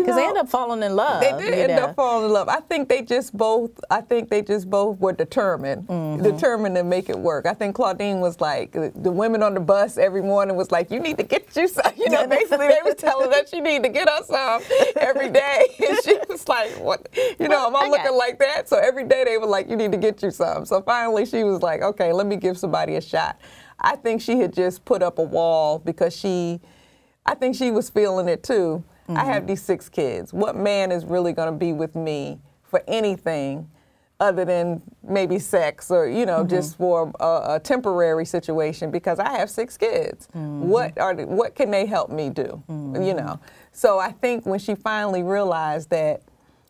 Because 0.00 0.16
they 0.16 0.24
end 0.26 0.38
up 0.38 0.48
falling 0.48 0.82
in 0.82 0.94
love. 0.96 1.20
they 1.20 1.32
did 1.32 1.54
end 1.70 1.76
know. 1.76 1.86
up 1.88 1.96
falling 1.96 2.26
in 2.26 2.32
love. 2.32 2.48
I 2.48 2.60
think 2.60 2.88
they 2.88 3.02
just 3.02 3.36
both. 3.36 3.70
I 3.90 4.00
think 4.00 4.28
they 4.30 4.42
just 4.42 4.68
both 4.70 4.98
were 5.00 5.12
determined, 5.12 5.88
Mm-hmm. 5.88 6.22
determined 6.22 6.76
to 6.76 6.84
make 6.84 7.08
it 7.08 7.18
work. 7.18 7.46
I 7.46 7.54
think 7.54 7.74
Claudine 7.76 8.20
was 8.20 8.40
like 8.40 8.72
the 8.72 9.10
women 9.10 9.42
on 9.42 9.54
the 9.54 9.60
bus 9.60 9.98
every 9.98 10.22
morning 10.22 10.56
was 10.56 10.70
like, 10.70 10.90
"You 10.90 11.00
need 11.00 11.16
to 11.18 11.22
get 11.24 11.54
you 11.56 11.68
some." 11.68 11.84
You 11.96 12.10
know, 12.10 12.26
basically 12.26 12.68
they 12.68 12.78
was 12.84 12.94
telling 12.96 13.30
her 13.32 13.46
she 13.46 13.60
need 13.60 13.82
to 13.82 13.88
get 13.88 14.08
her 14.08 14.22
some 14.24 14.62
every 14.96 15.28
day, 15.30 15.66
and 15.88 15.98
she 16.04 16.16
was 16.28 16.46
like, 16.48 16.70
"What? 16.78 17.08
You 17.40 17.48
know, 17.48 17.66
am 17.66 17.74
I 17.76 17.80
I 17.84 17.88
looking 17.88 18.06
it. 18.06 18.12
like 18.14 18.38
that?" 18.38 18.68
So 18.68 18.76
every 18.76 19.04
day 19.04 19.24
they 19.24 19.38
were 19.38 19.46
like, 19.46 19.68
"You 19.68 19.76
need 19.76 19.92
to 19.92 19.98
get 19.98 20.22
you 20.22 20.30
some." 20.30 20.64
So 20.66 20.82
finally 20.82 21.26
she 21.26 21.42
was 21.44 21.62
like, 21.62 21.82
"Okay, 21.82 22.12
let 22.12 22.26
me 22.26 22.36
give 22.36 22.58
somebody 22.58 22.96
a 22.96 23.00
shot." 23.00 23.38
I 23.80 23.96
think 23.96 24.22
she 24.22 24.38
had 24.40 24.52
just 24.54 24.84
put 24.84 25.02
up 25.02 25.18
a 25.18 25.22
wall 25.22 25.78
because 25.78 26.16
she, 26.16 26.60
I 27.26 27.34
think 27.34 27.54
she 27.56 27.70
was 27.70 27.90
feeling 27.90 28.28
it 28.28 28.42
too. 28.42 28.82
I 29.08 29.24
have 29.24 29.46
these 29.46 29.62
six 29.62 29.88
kids. 29.88 30.32
What 30.32 30.56
man 30.56 30.90
is 30.90 31.04
really 31.04 31.32
going 31.32 31.52
to 31.52 31.58
be 31.58 31.72
with 31.72 31.94
me 31.94 32.40
for 32.62 32.82
anything 32.88 33.70
other 34.18 34.44
than 34.44 34.80
maybe 35.02 35.38
sex 35.38 35.90
or, 35.90 36.08
you 36.08 36.24
know, 36.24 36.38
mm-hmm. 36.38 36.48
just 36.48 36.78
for 36.78 37.12
a, 37.20 37.56
a 37.56 37.60
temporary 37.62 38.24
situation 38.24 38.90
because 38.90 39.18
I 39.18 39.36
have 39.38 39.50
six 39.50 39.76
kids. 39.76 40.28
Mm-hmm. 40.28 40.68
What 40.68 40.98
are 40.98 41.14
what 41.14 41.54
can 41.54 41.70
they 41.70 41.86
help 41.86 42.10
me 42.10 42.30
do? 42.30 42.62
You 42.68 42.74
mm-hmm. 42.74 43.16
know. 43.16 43.40
So 43.72 43.98
I 43.98 44.12
think 44.12 44.46
when 44.46 44.58
she 44.58 44.74
finally 44.74 45.22
realized 45.22 45.90
that 45.90 46.22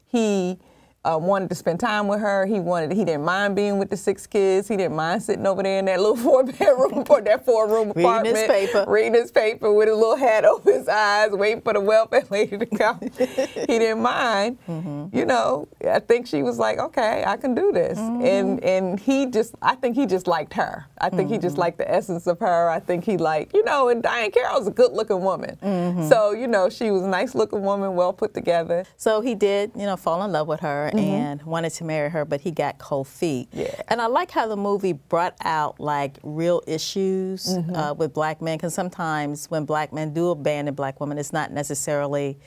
he 0.06 0.58
uh, 1.06 1.16
wanted 1.18 1.48
to 1.48 1.54
spend 1.54 1.78
time 1.80 2.08
with 2.08 2.20
her. 2.20 2.46
He 2.46 2.58
wanted. 2.60 2.92
He 2.92 3.04
didn't 3.04 3.24
mind 3.24 3.54
being 3.56 3.78
with 3.78 3.90
the 3.90 3.96
six 3.96 4.26
kids. 4.26 4.68
He 4.68 4.76
didn't 4.76 4.96
mind 4.96 5.22
sitting 5.22 5.46
over 5.46 5.62
there 5.62 5.78
in 5.78 5.84
that 5.86 6.00
little 6.00 6.16
four 6.26 6.44
bedroom 6.44 7.04
or 7.08 7.20
that 7.20 7.44
four 7.44 7.68
room 7.68 7.88
Reading 7.88 8.02
apartment, 8.04 8.36
his 8.36 8.46
paper. 8.46 8.84
reading 8.88 9.14
his 9.14 9.30
paper 9.30 9.72
with 9.72 9.88
a 9.88 9.94
little 9.94 10.16
hat 10.16 10.44
over 10.52 10.72
his 10.72 10.88
eyes, 10.88 11.30
waiting 11.32 11.60
for 11.62 11.72
the 11.72 11.80
welfare 11.80 12.24
lady 12.30 12.58
to 12.58 12.66
come. 12.66 12.98
he 13.00 13.66
didn't 13.66 14.02
mind. 14.02 14.58
Mm-hmm. 14.68 15.16
You 15.16 15.24
know, 15.26 15.68
I 15.88 16.00
think 16.00 16.26
she 16.26 16.42
was 16.42 16.58
like, 16.58 16.78
okay, 16.78 17.24
I 17.26 17.36
can 17.36 17.54
do 17.54 17.72
this. 17.72 17.98
Mm-hmm. 17.98 18.24
And 18.26 18.64
and 18.64 19.00
he 19.00 19.26
just, 19.26 19.54
I 19.62 19.74
think 19.76 19.94
he 19.96 20.06
just 20.06 20.26
liked 20.26 20.52
her. 20.54 20.86
I 20.98 21.08
think 21.10 21.28
he 21.30 21.36
Mm-hmm. 21.36 21.42
just 21.42 21.58
liked 21.58 21.76
the 21.78 21.90
essence 21.90 22.26
of 22.26 22.40
her. 22.40 22.70
I 22.70 22.80
think 22.80 23.04
he 23.04 23.16
liked, 23.18 23.52
you 23.54 23.62
know, 23.64 23.90
and 23.90 24.02
Diahann 24.02 24.32
Carroll's 24.32 24.66
a 24.66 24.70
good 24.70 24.92
looking 24.92 25.20
woman. 25.20 25.58
Mm-hmm. 25.62 26.08
So 26.08 26.32
you 26.32 26.46
know, 26.46 26.68
she 26.70 26.90
was 26.90 27.02
a 27.02 27.08
nice 27.08 27.34
looking 27.34 27.62
woman, 27.62 27.94
well 27.94 28.12
put 28.12 28.32
together. 28.32 28.84
So 28.96 29.20
he 29.20 29.34
did, 29.34 29.70
you 29.76 29.84
know, 29.84 29.96
fall 29.96 30.22
in 30.24 30.32
love 30.32 30.48
with 30.48 30.60
her 30.60 30.90
and 30.98 31.42
wanted 31.42 31.70
to 31.70 31.84
marry 31.84 32.08
her, 32.10 32.24
but 32.24 32.40
he 32.40 32.50
got 32.50 32.78
cold 32.78 33.08
feet. 33.08 33.48
Yeah. 33.52 33.74
And 33.88 34.00
I 34.00 34.06
like 34.06 34.30
how 34.30 34.46
the 34.48 34.56
movie 34.56 34.92
brought 34.92 35.34
out 35.44 35.78
like 35.80 36.18
real 36.22 36.62
issues 36.66 37.46
Mm-hmm. 37.46 37.74
uh, 37.74 37.92
with 37.94 38.14
black 38.14 38.40
men, 38.40 38.56
because 38.58 38.74
sometimes 38.74 39.46
when 39.50 39.64
black 39.64 39.92
men 39.92 40.12
do 40.14 40.30
abandon 40.30 40.74
black 40.74 41.00
women, 41.00 41.18
it's 41.18 41.32
not 41.32 41.52
necessarily 41.52 42.38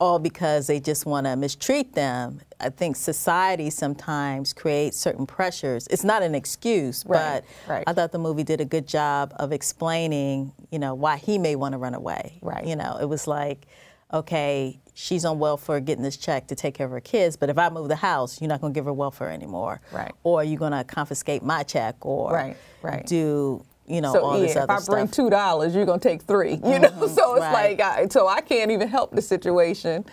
all 0.00 0.18
because 0.18 0.66
they 0.66 0.80
just 0.80 1.06
want 1.06 1.26
to 1.26 1.36
mistreat 1.36 1.94
them. 1.94 2.40
I 2.58 2.70
think 2.70 2.96
society 2.96 3.70
sometimes 3.70 4.52
creates 4.52 4.96
certain 4.96 5.26
pressures. 5.26 5.86
It's 5.88 6.02
not 6.02 6.22
an 6.22 6.34
excuse, 6.34 7.04
Right, 7.06 7.42
but 7.66 7.70
right. 7.72 7.84
I 7.86 7.92
thought 7.92 8.10
the 8.10 8.18
movie 8.18 8.42
did 8.42 8.60
a 8.60 8.64
good 8.64 8.88
job 8.88 9.32
of 9.36 9.52
explaining, 9.52 10.52
you 10.72 10.78
know, 10.80 10.94
why 10.94 11.16
he 11.18 11.38
may 11.38 11.54
want 11.54 11.72
to 11.72 11.78
run 11.78 11.94
away. 11.94 12.38
Right. 12.42 12.66
You 12.66 12.74
know, 12.74 12.98
it 13.00 13.06
was 13.08 13.26
like, 13.28 13.66
okay, 14.12 14.80
she's 14.94 15.24
on 15.24 15.38
welfare 15.38 15.80
getting 15.80 16.02
this 16.04 16.16
check 16.16 16.46
to 16.48 16.54
take 16.54 16.74
care 16.74 16.86
of 16.86 16.92
her 16.92 17.00
kids, 17.00 17.36
but 17.36 17.48
if 17.50 17.58
I 17.58 17.68
move 17.70 17.88
the 17.88 17.96
house, 17.96 18.40
you're 18.40 18.48
not 18.48 18.60
going 18.60 18.72
to 18.72 18.78
give 18.78 18.84
her 18.84 18.92
welfare 18.92 19.30
anymore. 19.30 19.80
Right. 19.92 20.12
Or 20.22 20.44
you're 20.44 20.58
going 20.58 20.72
to 20.72 20.84
confiscate 20.84 21.42
my 21.42 21.62
check 21.62 21.96
or 22.04 22.32
Right, 22.32 22.56
right. 22.82 23.06
do, 23.06 23.64
you 23.86 24.00
know, 24.00 24.12
So 24.12 24.20
all 24.24 24.38
yeah, 24.38 24.64
if 24.64 24.70
I 24.70 24.78
bring 24.86 25.06
stuff. 25.06 25.10
two 25.10 25.30
dollars, 25.30 25.74
you're 25.74 25.84
gonna 25.86 25.98
take 25.98 26.22
three. 26.22 26.52
You 26.52 26.58
know, 26.78 26.88
mm-hmm. 26.88 27.06
so 27.08 27.34
it's 27.34 27.42
right. 27.42 27.78
like, 27.78 27.80
I, 27.80 28.08
so 28.08 28.28
I 28.28 28.40
can't 28.40 28.70
even 28.70 28.88
help 28.88 29.10
the 29.14 29.22
situation. 29.22 30.04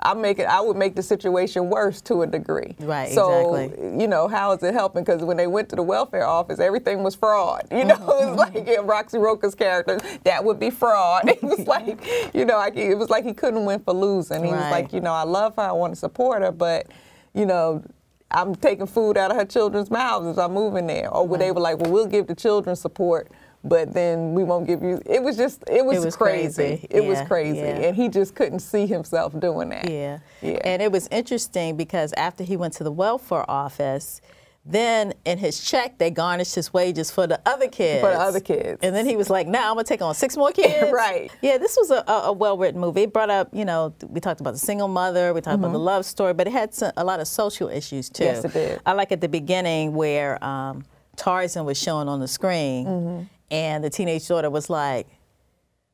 I 0.00 0.14
make 0.14 0.38
it. 0.38 0.46
I 0.46 0.60
would 0.60 0.76
make 0.76 0.94
the 0.94 1.02
situation 1.02 1.68
worse 1.70 2.00
to 2.02 2.22
a 2.22 2.26
degree. 2.26 2.76
Right, 2.78 3.10
So 3.12 3.54
exactly. 3.56 4.00
you 4.00 4.06
know, 4.06 4.28
how 4.28 4.52
is 4.52 4.62
it 4.62 4.72
helping? 4.72 5.02
Because 5.02 5.22
when 5.24 5.36
they 5.36 5.48
went 5.48 5.68
to 5.70 5.76
the 5.76 5.82
welfare 5.82 6.24
office, 6.24 6.60
everything 6.60 7.02
was 7.02 7.14
fraud. 7.16 7.66
You 7.72 7.84
know, 7.84 7.96
Mm-hmm. 7.96 8.28
it's 8.28 8.38
like 8.38 8.68
in 8.68 8.86
Roxy 8.86 9.18
Roca's 9.18 9.56
character, 9.56 9.98
that 10.24 10.44
would 10.44 10.60
be 10.60 10.70
fraud. 10.70 11.28
It 11.28 11.42
was 11.42 11.66
like, 11.66 12.06
you 12.32 12.44
know, 12.44 12.56
like, 12.56 12.76
it 12.76 12.94
was 12.96 13.10
like 13.10 13.24
he 13.24 13.34
couldn't 13.34 13.64
win 13.64 13.80
for 13.80 13.92
losing. 13.92 14.44
He 14.44 14.52
was 14.52 14.70
like, 14.70 14.92
you 14.92 15.00
know, 15.00 15.12
I 15.12 15.24
love 15.24 15.56
her, 15.56 15.62
I 15.62 15.72
want 15.72 15.92
to 15.94 15.98
support 15.98 16.42
her, 16.42 16.52
but 16.52 16.86
you 17.34 17.46
know. 17.46 17.82
I'm 18.30 18.54
taking 18.54 18.86
food 18.86 19.16
out 19.16 19.30
of 19.30 19.38
her 19.38 19.46
children's 19.46 19.90
mouths 19.90 20.26
as 20.26 20.36
I'm 20.38 20.52
moving 20.52 20.86
there. 20.86 21.08
Or 21.08 21.26
would 21.26 21.40
they 21.40 21.50
were 21.50 21.62
like, 21.62 21.78
well, 21.78 21.90
we'll 21.90 22.06
give 22.06 22.26
the 22.26 22.34
children 22.34 22.76
support, 22.76 23.32
but 23.64 23.92
then 23.92 24.34
we 24.34 24.44
won't 24.44 24.66
give 24.66 24.82
you. 24.82 25.00
It 25.04 25.22
was 25.22 25.36
just, 25.36 25.64
it 25.70 25.84
was, 25.84 26.04
was 26.04 26.16
crazy. 26.16 26.54
crazy. 26.54 26.86
It 26.90 27.04
was 27.04 27.20
crazy, 27.22 27.58
yeah. 27.58 27.88
and 27.88 27.96
he 27.96 28.08
just 28.08 28.34
couldn't 28.34 28.60
see 28.60 28.86
himself 28.86 29.38
doing 29.38 29.70
that. 29.70 29.90
Yeah. 29.90 30.18
Yeah. 30.42 30.60
And 30.64 30.80
it 30.80 30.92
was 30.92 31.08
interesting 31.08 31.76
because 31.76 32.12
after 32.14 32.44
he 32.44 32.56
went 32.56 32.74
to 32.74 32.84
the 32.84 32.92
welfare 32.92 33.48
office, 33.50 34.20
then 34.64 35.14
in 35.24 35.38
his 35.38 35.62
check 35.62 35.96
they 35.96 36.10
garnished 36.10 36.54
his 36.54 36.74
wages 36.74 37.10
for 37.10 37.26
the 37.26 37.40
other 37.46 37.68
kids. 37.68 38.02
For 38.02 38.10
the 38.10 38.20
other 38.20 38.40
kids. 38.40 38.78
And 38.82 38.94
then 38.94 39.06
he 39.06 39.16
was 39.16 39.30
like, 39.30 39.46
"Now 39.46 39.70
I'm 39.70 39.76
gonna 39.76 39.84
take 39.84 40.02
on 40.02 40.14
six 40.14 40.36
more 40.36 40.52
kids." 40.52 40.92
Right. 40.98 41.30
Yeah, 41.42 41.58
this 41.58 41.76
was 41.76 41.90
a, 41.90 42.04
a, 42.06 42.12
a 42.26 42.32
well-written 42.32 42.80
movie. 42.80 43.02
It 43.02 43.12
brought 43.12 43.30
up, 43.30 43.48
you 43.52 43.64
know, 43.64 43.94
we 44.08 44.20
talked 44.20 44.40
about 44.40 44.52
the 44.52 44.58
single 44.58 44.88
mother, 44.88 45.32
we 45.32 45.40
talked 45.40 45.54
about 45.54 45.72
the 45.72 45.78
love 45.78 46.04
story, 46.04 46.34
but 46.34 46.46
it 46.46 46.52
had 46.52 46.74
some, 46.74 46.92
a 46.96 47.04
lot 47.04 47.20
of 47.20 47.28
social 47.28 47.68
issues 47.68 48.10
too. 48.10 48.24
Mm-hmm. 48.24 48.34
Yes, 48.34 48.44
it 48.44 48.52
did. 48.52 48.80
I 48.84 48.92
like 48.92 49.12
at 49.12 49.20
the 49.20 49.28
beginning 49.28 49.94
where 49.94 50.42
um, 50.44 50.84
Tarzan 51.18 51.64
was 51.66 51.76
shown 51.78 52.08
on 52.08 52.20
the 52.20 52.28
screen, 52.28 52.86
Mm-hmm. 52.86 53.22
and 53.50 53.84
the 53.84 53.90
teenage 53.90 54.26
daughter 54.26 54.48
was 54.50 54.70
like. 54.70 55.06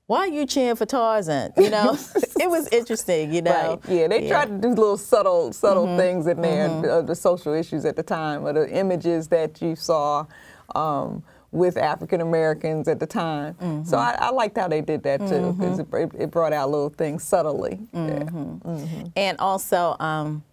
Why 0.07 0.19
are 0.19 0.26
you 0.28 0.45
cheering 0.45 0.76
for 0.76 0.85
Tarzan? 0.85 1.54
You 1.57 1.71
know, 1.71 1.97
it 2.38 2.50
was 2.50 2.69
interesting. 2.69 3.33
You 3.33 3.40
know, 3.40 3.81
Right. 3.83 3.88
Yeah, 3.88 4.07
they 4.09 4.28
tried 4.28 4.49
to 4.50 4.59
do 4.59 4.69
little 4.69 4.99
subtle, 4.99 5.50
subtle 5.54 5.87
Mm-hmm. 5.87 5.97
things 5.97 6.26
in 6.26 6.43
there, 6.43 6.69
uh, 6.93 7.00
the 7.00 7.14
social 7.14 7.54
issues 7.54 7.87
at 7.87 7.97
the 7.97 8.02
time, 8.02 8.45
or 8.47 8.52
the 8.52 8.69
images 8.71 9.28
that 9.28 9.62
you 9.62 9.75
saw 9.75 10.26
um, 10.75 11.23
with 11.52 11.78
African 11.78 12.21
Americans 12.21 12.87
at 12.87 13.00
the 13.00 13.07
time. 13.07 13.54
Mm-hmm. 13.54 13.85
So 13.85 13.97
I, 13.97 14.14
I 14.19 14.31
liked 14.31 14.59
how 14.59 14.69
they 14.69 14.83
did 14.83 15.02
that 15.04 15.21
too, 15.26 15.54
because 15.59 15.78
it, 15.78 15.87
it 16.19 16.31
brought 16.31 16.52
out 16.52 16.69
little 16.71 16.90
things 16.90 17.23
subtly. 17.25 17.81
Mm-hmm. 17.95 18.69
Yeah. 18.78 19.04
And 19.16 19.38
also, 19.40 19.97
um, 20.00 20.45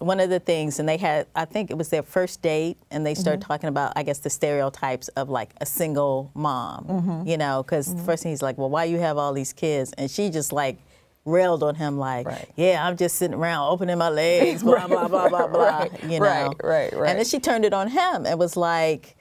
one 0.00 0.18
of 0.20 0.28
the 0.28 0.40
things, 0.40 0.78
and 0.78 0.88
they 0.88 0.96
had, 0.96 1.26
I 1.34 1.44
think 1.44 1.70
it 1.70 1.78
was 1.78 1.88
their 1.88 2.02
first 2.02 2.42
date, 2.42 2.76
and 2.90 3.06
they 3.06 3.14
started 3.14 3.40
mm-hmm. 3.40 3.52
talking 3.52 3.68
about, 3.68 3.92
I 3.96 4.02
guess, 4.02 4.18
the 4.18 4.30
stereotypes 4.30 5.08
of 5.08 5.28
like 5.28 5.50
a 5.60 5.66
single 5.66 6.30
mom, 6.34 6.84
mm-hmm. 6.84 7.28
you 7.28 7.36
know, 7.36 7.62
because 7.62 7.88
mm-hmm. 7.88 8.04
first 8.04 8.22
thing 8.22 8.32
he's 8.32 8.42
like, 8.42 8.58
well, 8.58 8.70
why 8.70 8.84
you 8.84 8.98
have 8.98 9.18
all 9.18 9.32
these 9.32 9.52
kids? 9.52 9.92
And 9.96 10.10
she 10.10 10.30
just 10.30 10.52
like 10.52 10.78
railed 11.24 11.62
on 11.62 11.76
him, 11.76 11.96
like, 11.96 12.26
Right. 12.26 12.48
yeah, 12.56 12.86
I'm 12.86 12.96
just 12.96 13.16
sitting 13.16 13.36
around 13.36 13.70
opening 13.70 13.96
my 13.96 14.08
legs, 14.08 14.62
blah, 14.62 14.86
blah, 14.88 15.08
blah, 15.08 15.28
blah, 15.28 15.46
blah, 15.46 15.64
Right, 15.64 16.04
you 16.04 16.18
know. 16.20 16.26
right, 16.26 16.56
right, 16.62 16.92
right. 16.92 17.10
And 17.10 17.18
then 17.18 17.24
she 17.24 17.38
turned 17.38 17.64
it 17.64 17.72
on 17.72 17.88
him 17.88 18.26
and 18.26 18.38
was 18.38 18.56
like, 18.56 19.16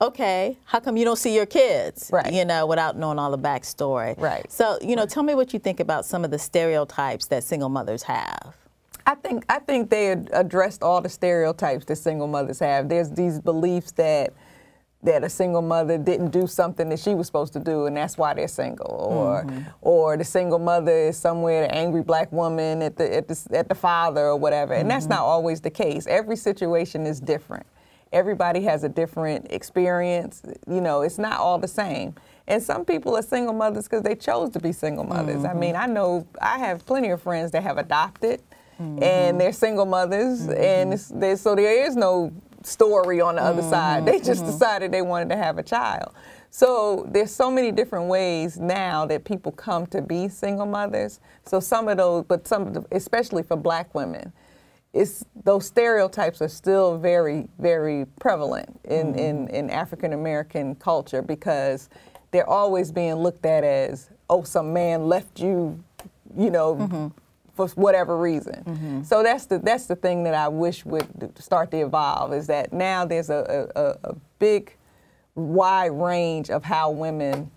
okay, 0.00 0.56
how 0.64 0.78
come 0.80 0.96
you 0.96 1.04
don't 1.04 1.18
see 1.18 1.34
your 1.34 1.46
kids? 1.46 2.10
Right. 2.12 2.32
You 2.32 2.44
know, 2.44 2.66
without 2.66 2.96
knowing 2.96 3.18
all 3.18 3.30
the 3.30 3.38
backstory. 3.38 4.18
Right. 4.18 4.50
So, 4.52 4.78
you 4.82 4.94
know, 4.94 5.06
tell 5.06 5.22
me 5.22 5.34
what 5.34 5.52
you 5.52 5.58
think 5.58 5.80
about 5.80 6.04
some 6.04 6.24
of 6.24 6.30
the 6.30 6.38
stereotypes 6.38 7.26
that 7.26 7.44
single 7.44 7.68
mothers 7.68 8.02
have. 8.04 8.54
I 9.06 9.14
think 9.14 9.44
I 9.48 9.60
think 9.60 9.90
they 9.90 10.10
addressed 10.10 10.82
all 10.82 11.00
the 11.00 11.08
stereotypes 11.08 11.84
that 11.86 11.96
single 11.96 12.26
mothers 12.26 12.58
have. 12.58 12.88
There's 12.88 13.10
these 13.10 13.40
beliefs 13.40 13.92
that 13.92 14.32
that 15.02 15.22
a 15.22 15.28
single 15.28 15.62
mother 15.62 15.98
didn't 15.98 16.30
do 16.30 16.48
something 16.48 16.88
that 16.88 16.98
she 16.98 17.14
was 17.14 17.26
supposed 17.28 17.52
to 17.52 17.60
do, 17.60 17.86
and 17.86 17.96
that's 17.96 18.18
why 18.18 18.34
they're 18.34 18.48
single, 18.48 18.90
or 18.90 19.44
mm-hmm. 19.44 19.60
or 19.80 20.16
the 20.16 20.24
single 20.24 20.58
mother 20.58 20.90
is 20.90 21.16
somewhere 21.16 21.62
the 21.62 21.74
angry 21.74 22.02
black 22.02 22.32
woman 22.32 22.82
at 22.82 22.96
the 22.96 23.14
at 23.16 23.28
the 23.28 23.46
at 23.52 23.68
the 23.68 23.74
father 23.74 24.22
or 24.22 24.36
whatever, 24.36 24.74
and 24.74 24.90
that's 24.90 25.04
mm-hmm. 25.04 25.14
not 25.14 25.22
always 25.22 25.60
the 25.60 25.70
case. 25.70 26.06
Every 26.08 26.36
situation 26.36 27.06
is 27.06 27.20
different. 27.20 27.66
Everybody 28.12 28.62
has 28.62 28.82
a 28.82 28.88
different 28.88 29.46
experience. 29.50 30.42
You 30.68 30.80
know, 30.80 31.02
it's 31.02 31.18
not 31.18 31.38
all 31.38 31.58
the 31.58 31.68
same. 31.68 32.14
And 32.48 32.62
some 32.62 32.84
people 32.84 33.16
are 33.16 33.22
single 33.22 33.52
mothers 33.52 33.84
because 33.84 34.02
they 34.02 34.14
chose 34.14 34.50
to 34.50 34.60
be 34.60 34.72
single 34.72 35.04
mothers. 35.04 35.44
I 35.44 35.48
mm-hmm. 35.48 35.58
mean, 35.58 35.76
I 35.76 35.86
know 35.86 36.26
I 36.40 36.58
have 36.58 36.86
plenty 36.86 37.10
of 37.10 37.20
friends 37.20 37.50
that 37.50 37.64
have 37.64 37.78
adopted, 37.78 38.42
and 38.78 39.40
they're 39.40 39.52
single 39.52 39.86
mothers, 39.86 40.42
mm-hmm. 40.42 40.52
and 40.52 40.92
it's, 40.92 41.08
there's, 41.08 41.40
so 41.40 41.54
there 41.54 41.86
is 41.86 41.96
no 41.96 42.32
story 42.62 43.20
on 43.20 43.36
the 43.36 43.42
other 43.42 43.62
mm-hmm. 43.62 43.70
side. 43.70 44.06
They 44.06 44.18
just 44.18 44.42
mm-hmm. 44.42 44.50
decided 44.52 44.92
they 44.92 45.02
wanted 45.02 45.30
to 45.30 45.36
have 45.36 45.58
a 45.58 45.62
child. 45.62 46.12
So 46.50 47.06
there's 47.10 47.30
so 47.30 47.50
many 47.50 47.70
different 47.70 48.08
ways 48.08 48.58
now 48.58 49.04
that 49.06 49.24
people 49.24 49.52
come 49.52 49.86
to 49.88 50.00
be 50.00 50.28
single 50.28 50.66
mothers. 50.66 51.20
So 51.44 51.60
some 51.60 51.88
of 51.88 51.98
those, 51.98 52.24
but 52.24 52.48
some, 52.48 52.72
the- 52.72 52.86
especially 52.92 53.42
for 53.42 53.56
Black 53.56 53.94
women, 53.94 54.32
it's 54.94 55.24
those 55.44 55.66
stereotypes 55.66 56.40
are 56.40 56.48
still 56.48 56.96
very, 56.96 57.48
very 57.58 58.06
prevalent 58.18 58.80
in, 58.84 59.14
in, 59.18 59.48
in 59.48 59.68
African 59.68 60.14
American 60.14 60.74
culture 60.76 61.20
because 61.20 61.90
they're 62.30 62.48
always 62.48 62.90
being 62.90 63.16
looked 63.16 63.44
at 63.44 63.62
as, 63.62 64.10
oh, 64.30 64.42
some 64.42 64.72
man 64.72 65.06
left 65.08 65.38
you, 65.38 65.82
you 66.36 66.50
know, 66.50 67.12
for 67.56 67.68
whatever 67.68 68.16
reason. 68.18 69.02
So 69.04 69.22
that's 69.22 69.46
the 69.46 69.58
that's 69.58 69.86
the 69.86 69.96
thing 69.96 70.22
that 70.24 70.34
I 70.34 70.48
wish 70.48 70.84
would 70.84 71.32
start 71.38 71.70
to 71.72 71.78
evolve 71.78 72.32
is 72.34 72.46
that 72.46 72.72
now 72.72 73.04
there's 73.04 73.30
a, 73.30 73.70
a, 73.74 74.10
a- 74.10 74.14
big, 74.38 74.76
wide 75.34 75.92
range 75.92 76.50
of 76.50 76.62
how 76.62 76.90
women 76.90 77.50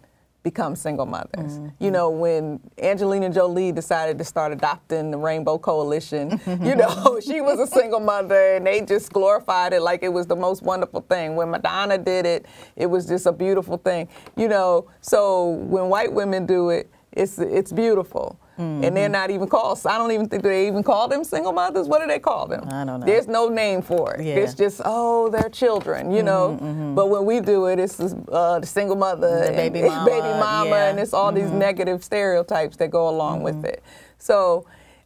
become 0.44 0.76
single 0.76 1.06
mothers. 1.06 1.60
Mm-hmm. 1.60 1.84
You 1.84 1.92
know, 1.92 2.10
when 2.10 2.62
Angelina 2.82 3.30
Jolie 3.30 3.74
decided 3.74 4.18
to 4.20 4.24
start 4.24 4.54
adopting 4.54 5.12
the 5.12 5.18
Rainbow 5.18 5.58
Coalition, 5.58 6.40
you 6.64 6.76
know, 6.76 7.20
she 7.26 7.42
was 7.42 7.60
a 7.60 7.68
single 7.68 8.00
mother 8.00 8.56
and 8.56 8.66
they 8.66 8.82
just 8.82 9.12
glorified 9.12 9.74
it 9.74 9.82
like 9.82 10.02
it 10.02 10.14
was 10.14 10.28
the 10.28 10.36
most 10.36 10.64
wonderful 10.64 11.02
thing. 11.02 11.36
When 11.36 11.52
Madonna 11.52 11.98
did 11.98 12.26
it, 12.26 12.46
it 12.78 12.86
was 12.86 13.06
just 13.06 13.26
a 13.26 13.34
beautiful 13.34 13.78
thing. 13.78 14.08
You 14.38 14.48
know, 14.48 14.90
so 15.02 15.50
when 15.50 15.90
white 15.90 16.14
women 16.14 16.46
do 16.46 16.70
it, 16.70 16.90
it's 17.12 17.40
it's 17.40 17.72
beautiful. 17.72 18.40
Mm-hmm. 18.60 18.84
And 18.84 18.98
they're 18.98 19.08
not 19.08 19.32
even 19.32 19.48
called. 19.48 19.80
I 19.86 19.98
don't 19.98 20.12
even 20.12 20.28
think 20.28 20.44
they 20.44 20.68
even 20.68 20.84
call 20.84 21.08
them 21.08 21.24
single 21.24 21.54
mothers. 21.54 21.88
What 21.88 22.02
do 22.02 22.08
they 22.08 22.20
call 22.20 22.46
them? 22.46 22.68
I 22.70 22.84
don't 22.84 23.00
know. 23.00 23.06
There's 23.06 23.28
no 23.28 23.48
name 23.48 23.82
for 23.82 24.16
it. 24.16 24.26
Yeah. 24.26 24.36
It's 24.36 24.54
just 24.54 24.82
oh, 24.84 25.30
they're 25.30 25.50
children, 25.50 26.12
you 26.12 26.18
mm-hmm, 26.18 26.26
know. 26.26 26.60
Mm-hmm. 26.62 26.96
But 26.96 27.10
when 27.10 27.26
we 27.26 27.40
do 27.40 27.68
it, 27.68 27.80
it's 27.80 28.00
uh, 28.00 28.60
the 28.60 28.68
single 28.68 28.98
mother, 28.98 29.46
the 29.46 29.52
baby 29.56 29.84
mama, 29.84 30.06
baby 30.06 30.22
mama, 30.22 30.70
yeah. 30.72 30.90
and 30.90 31.00
it's 31.00 31.14
all 31.14 31.32
these 31.32 31.46
mm-hmm. 31.46 31.60
negative 31.60 32.04
stereotypes 32.04 32.76
that 32.78 32.92
go 32.92 33.08
along 33.08 33.44
with 33.44 33.56
mm-hmm. 33.56 33.68
it. 33.68 33.84
So 34.18 34.66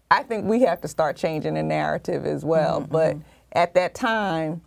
I 0.09 0.23
think 0.23 0.45
we 0.45 0.61
have 0.61 0.81
to 0.81 0.87
start 0.87 1.15
changing 1.15 1.53
the 1.53 1.63
narrative 1.63 2.25
as 2.25 2.43
well. 2.43 2.81
Mm-hmm, 2.81 2.91
but 2.91 3.17
at 3.51 3.75
that 3.75 3.93
time, 3.93 4.61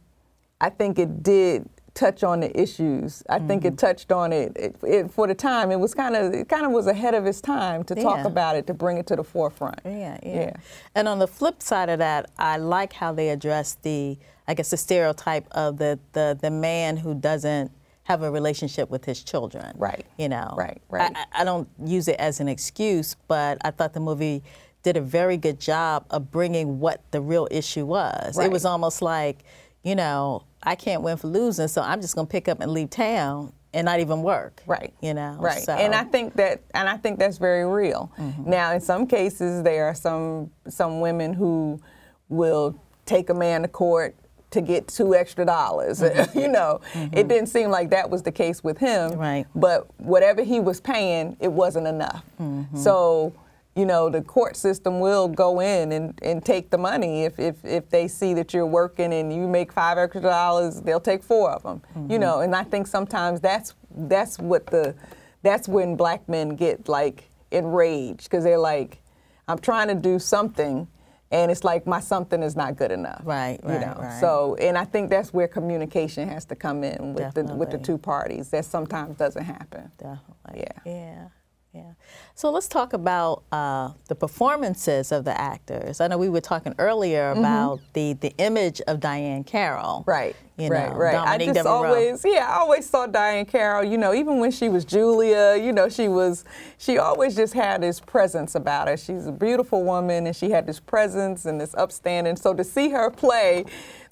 I 0.60 0.70
think 0.70 1.00
it 1.00 1.24
did 1.24 1.68
touch 1.96 2.22
on 2.22 2.38
the 2.38 2.60
issues. 2.60 3.24
I 3.28 3.38
mm-hmm. 3.38 3.48
think 3.48 3.64
it 3.64 3.68
mm-hmm. 3.68 3.86
touched 3.86 4.12
on 4.12 4.32
it. 4.32 4.52
It, 4.54 4.76
it. 4.84 5.10
For 5.10 5.26
the 5.26 5.34
time, 5.34 5.72
it 5.72 5.80
was 5.80 5.94
kind 5.94 6.14
of 6.14 6.32
it 6.32 6.48
kind 6.48 6.64
of 6.64 6.70
was 6.70 6.86
ahead 6.86 7.14
of 7.14 7.26
its 7.26 7.40
time 7.40 7.82
to 7.84 7.94
yeah. 7.96 8.02
talk 8.02 8.24
about 8.24 8.54
it, 8.54 8.68
to 8.68 8.74
bring 8.74 8.98
it 8.98 9.06
to 9.08 9.16
the 9.16 9.24
forefront. 9.24 9.80
Yeah, 9.84 10.18
yeah, 10.22 10.34
yeah. 10.34 10.56
And 10.94 11.08
on 11.08 11.18
the 11.18 11.26
flip 11.26 11.60
side 11.60 11.88
of 11.88 11.98
that, 11.98 12.30
I 12.38 12.58
like 12.58 12.92
how 12.92 13.12
they 13.12 13.30
address 13.30 13.78
the, 13.82 14.16
I 14.46 14.54
guess, 14.54 14.70
the 14.70 14.76
stereotype 14.76 15.48
of 15.50 15.78
the 15.78 15.98
the, 16.12 16.38
the 16.40 16.50
man 16.50 16.98
who 16.98 17.14
doesn't 17.14 17.72
have 18.04 18.22
a 18.22 18.30
relationship 18.30 18.88
with 18.88 19.04
his 19.04 19.24
children. 19.24 19.72
Right. 19.76 20.06
You 20.18 20.28
know. 20.28 20.54
Right. 20.56 20.80
Right. 20.88 21.10
I, 21.16 21.40
I 21.40 21.44
don't 21.44 21.68
use 21.84 22.06
it 22.06 22.20
as 22.20 22.38
an 22.38 22.46
excuse, 22.48 23.16
but 23.26 23.58
I 23.64 23.72
thought 23.72 23.94
the 23.94 24.00
movie 24.00 24.44
did 24.84 24.96
a 24.96 25.00
very 25.00 25.36
good 25.36 25.58
job 25.58 26.04
of 26.10 26.30
bringing 26.30 26.78
what 26.78 27.00
the 27.10 27.20
real 27.20 27.48
issue 27.50 27.84
was. 27.84 28.36
Right. 28.36 28.46
It 28.46 28.52
was 28.52 28.64
almost 28.64 29.02
like, 29.02 29.42
you 29.86 29.94
know, 29.94 30.42
I 30.64 30.74
can't 30.74 31.02
win 31.02 31.16
for 31.16 31.28
losing, 31.28 31.68
so 31.68 31.80
I'm 31.80 32.00
just 32.00 32.16
to 32.16 32.26
pick 32.26 32.48
up 32.48 32.60
and 32.60 32.72
leave 32.72 32.90
town 32.90 33.52
and 33.72 33.84
not 33.84 34.00
even 34.00 34.20
work. 34.24 34.64
Right. 34.66 34.92
You 35.00 35.14
know. 35.14 35.36
Right. 35.38 35.62
So. 35.62 35.74
And 35.74 35.94
I 35.94 36.02
think 36.02 36.34
that 36.34 36.60
and 36.74 36.88
I 36.88 36.96
think 36.96 37.20
that's 37.20 37.38
very 37.38 37.64
real. 37.64 38.10
Mm-hmm. 38.18 38.50
Now, 38.50 38.72
in 38.72 38.80
some 38.80 39.06
cases, 39.06 39.62
there 39.62 39.86
are 39.86 39.94
some 39.94 40.50
some 40.68 41.00
women 41.00 41.32
who 41.32 41.80
will 42.28 42.76
take 43.04 43.30
a 43.30 43.34
man 43.34 43.62
to 43.62 43.68
court 43.68 44.16
to 44.50 44.60
get 44.60 44.88
two 44.88 45.14
extra 45.14 45.44
dollars. 45.44 46.00
Mm-hmm. 46.00 46.36
you 46.38 46.48
know, 46.48 46.80
mm-hmm. 46.92 47.16
it 47.16 47.28
didn't 47.28 47.46
seem 47.46 47.70
like 47.70 47.90
that 47.90 48.10
was 48.10 48.24
the 48.24 48.32
case 48.32 48.64
with 48.64 48.78
him. 48.78 49.12
Right. 49.12 49.46
But 49.54 49.86
whatever 50.00 50.42
he 50.42 50.58
was 50.58 50.80
paying, 50.80 51.36
it 51.38 51.52
wasn't 51.52 51.86
enough. 51.86 52.24
Mm-hmm. 52.40 52.76
So 52.76 53.32
you 53.76 53.84
know, 53.84 54.08
the 54.08 54.22
court 54.22 54.56
system 54.56 55.00
will 55.00 55.28
go 55.28 55.60
in 55.60 55.92
and, 55.92 56.18
and 56.22 56.42
take 56.42 56.70
the 56.70 56.78
money 56.78 57.24
if, 57.24 57.38
if, 57.38 57.62
if 57.62 57.90
they 57.90 58.08
see 58.08 58.32
that 58.34 58.54
you're 58.54 58.66
working 58.66 59.12
and 59.12 59.32
you 59.32 59.46
make 59.46 59.70
five 59.70 59.98
extra 59.98 60.22
dollars, 60.22 60.80
they'll 60.80 60.98
take 60.98 61.22
four 61.22 61.50
of 61.50 61.62
them. 61.62 61.82
Mm-hmm. 61.94 62.10
You 62.10 62.18
know, 62.18 62.40
and 62.40 62.56
I 62.56 62.64
think 62.64 62.86
sometimes 62.86 63.40
that's 63.40 63.74
that's 63.94 64.38
what 64.38 64.66
the 64.66 64.94
that's 65.42 65.68
when 65.68 65.94
black 65.94 66.26
men 66.28 66.56
get 66.56 66.88
like 66.88 67.28
enraged 67.50 68.24
because 68.24 68.44
they're 68.44 68.58
like, 68.58 69.02
I'm 69.46 69.58
trying 69.58 69.88
to 69.88 69.94
do 69.94 70.18
something 70.18 70.88
and 71.30 71.50
it's 71.50 71.64
like 71.64 71.86
my 71.86 72.00
something 72.00 72.42
is 72.42 72.56
not 72.56 72.76
good 72.76 72.92
enough. 72.92 73.20
Right, 73.24 73.58
right, 73.62 73.74
you 73.74 73.80
know? 73.80 73.96
right. 74.00 74.20
So, 74.20 74.54
and 74.56 74.78
I 74.78 74.84
think 74.84 75.10
that's 75.10 75.34
where 75.34 75.48
communication 75.48 76.28
has 76.28 76.44
to 76.46 76.56
come 76.56 76.84
in 76.84 77.14
with 77.14 77.24
Definitely. 77.24 77.52
the 77.52 77.58
with 77.58 77.70
the 77.72 77.78
two 77.78 77.98
parties. 77.98 78.48
That 78.50 78.64
sometimes 78.64 79.16
doesn't 79.16 79.44
happen. 79.44 79.90
Definitely. 79.98 80.60
Yeah. 80.60 80.72
Yeah. 80.84 81.28
Yeah. 81.72 81.92
So 82.34 82.50
let's 82.50 82.68
talk 82.68 82.94
about 82.94 83.42
uh, 83.52 83.90
the 84.08 84.14
performances 84.14 85.12
of 85.12 85.26
the 85.26 85.38
actors. 85.38 86.00
I 86.00 86.06
know 86.06 86.16
we 86.16 86.30
were 86.30 86.40
talking 86.40 86.74
earlier 86.78 87.32
mm-hmm. 87.32 87.40
about 87.40 87.80
the, 87.92 88.14
the 88.14 88.32
image 88.38 88.80
of 88.82 88.98
Diahann 88.98 89.44
Carroll. 89.44 90.02
Right. 90.06 90.34
You 90.56 90.68
right, 90.68 90.90
know, 90.90 90.96
right. 90.96 91.12
Dominique 91.12 91.50
I 91.50 91.52
just 91.52 91.56
Devereaux. 91.58 91.84
always, 91.84 92.24
yeah, 92.24 92.46
I 92.48 92.60
always 92.60 92.88
saw 92.88 93.06
Diahann 93.06 93.46
Carroll. 93.46 93.84
You 93.84 93.98
know, 93.98 94.14
even 94.14 94.38
when 94.38 94.50
she 94.50 94.70
was 94.70 94.86
Julia, 94.86 95.54
you 95.62 95.70
know, 95.70 95.90
she 95.90 96.08
was, 96.08 96.46
she 96.78 96.96
always 96.96 97.36
just 97.36 97.52
had 97.52 97.82
this 97.82 98.00
presence 98.00 98.54
about 98.54 98.88
her. 98.88 98.96
She's 98.96 99.26
a 99.26 99.32
beautiful 99.32 99.84
woman, 99.84 100.26
and 100.26 100.34
she 100.34 100.50
had 100.50 100.66
this 100.66 100.80
presence 100.80 101.44
and 101.44 101.60
this 101.60 101.74
upstanding. 101.74 102.36
So 102.36 102.54
to 102.54 102.64
see 102.64 102.88
her 102.88 103.10
play 103.10 103.66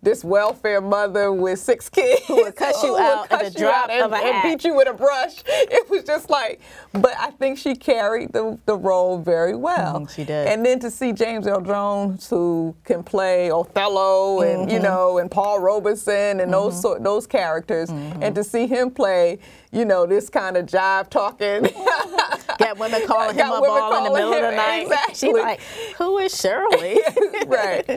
this 0.05 0.23
welfare 0.23 0.81
mother 0.81 1.33
with 1.33 1.59
six 1.59 1.89
kids 1.89 2.23
who 2.27 2.37
would 2.37 2.55
cuss 2.55 2.83
you 2.83 2.97
out 2.97 3.31
at 3.33 3.53
the 3.53 3.59
drop 3.59 3.89
and, 3.91 4.05
of 4.05 4.13
a 4.13 4.17
and 4.17 4.43
beat 4.43 4.65
you 4.65 4.75
with 4.75 4.89
a 4.89 4.93
brush. 4.93 5.43
It 5.67 5.89
was 5.89 6.05
just 6.05 6.31
like, 6.31 6.61
but 6.93 7.15
I 7.19 7.31
think 7.31 7.59
she 7.59 7.75
carried 7.75 8.33
the, 8.33 8.59
the 8.67 8.77
role 8.77 9.19
very 9.19 9.57
well. 9.57 10.01
Mm, 10.01 10.11
she 10.11 10.25
did. 10.25 10.47
And 10.47 10.65
then 10.65 10.79
to 10.81 10.91
see 10.91 11.13
James 11.13 11.47
Earl 11.47 11.63
Jones, 11.63 12.29
who 12.29 12.77
can 12.85 13.03
play 13.03 13.51
Othello 13.51 14.43
and 14.43 14.63
mm-hmm. 14.63 14.71
you 14.71 14.79
know 14.81 15.19
and 15.19 15.31
Paul 15.31 15.61
Robeson 15.61 16.13
and 16.15 16.41
mm-hmm. 16.41 16.51
those 16.51 16.81
sort 16.81 17.03
those 17.03 17.27
characters, 17.27 17.89
mm-hmm. 17.89 18.23
and 18.23 18.35
to 18.35 18.45
see 18.45 18.67
him 18.67 18.91
play 18.91 19.39
you 19.75 19.85
know, 19.85 20.07
this 20.07 20.31
kind 20.31 20.57
of 20.57 20.67
jive 20.67 21.11
talking. 21.11 21.65
Got 22.59 22.79
women 22.79 23.07
calling 23.07 23.37
him 23.37 23.51
up 23.51 23.63
all 23.63 23.99
in 23.99 24.05
the 24.05 24.11
middle 24.11 24.33
him, 24.33 24.45
of 24.45 24.51
the 24.51 24.57
night. 24.57 24.83
Exactly. 24.83 25.15
She's 25.15 25.35
like, 25.35 25.61
who 25.97 26.19
is 26.19 26.39
Shirley? 26.39 27.01
right. 27.47 27.89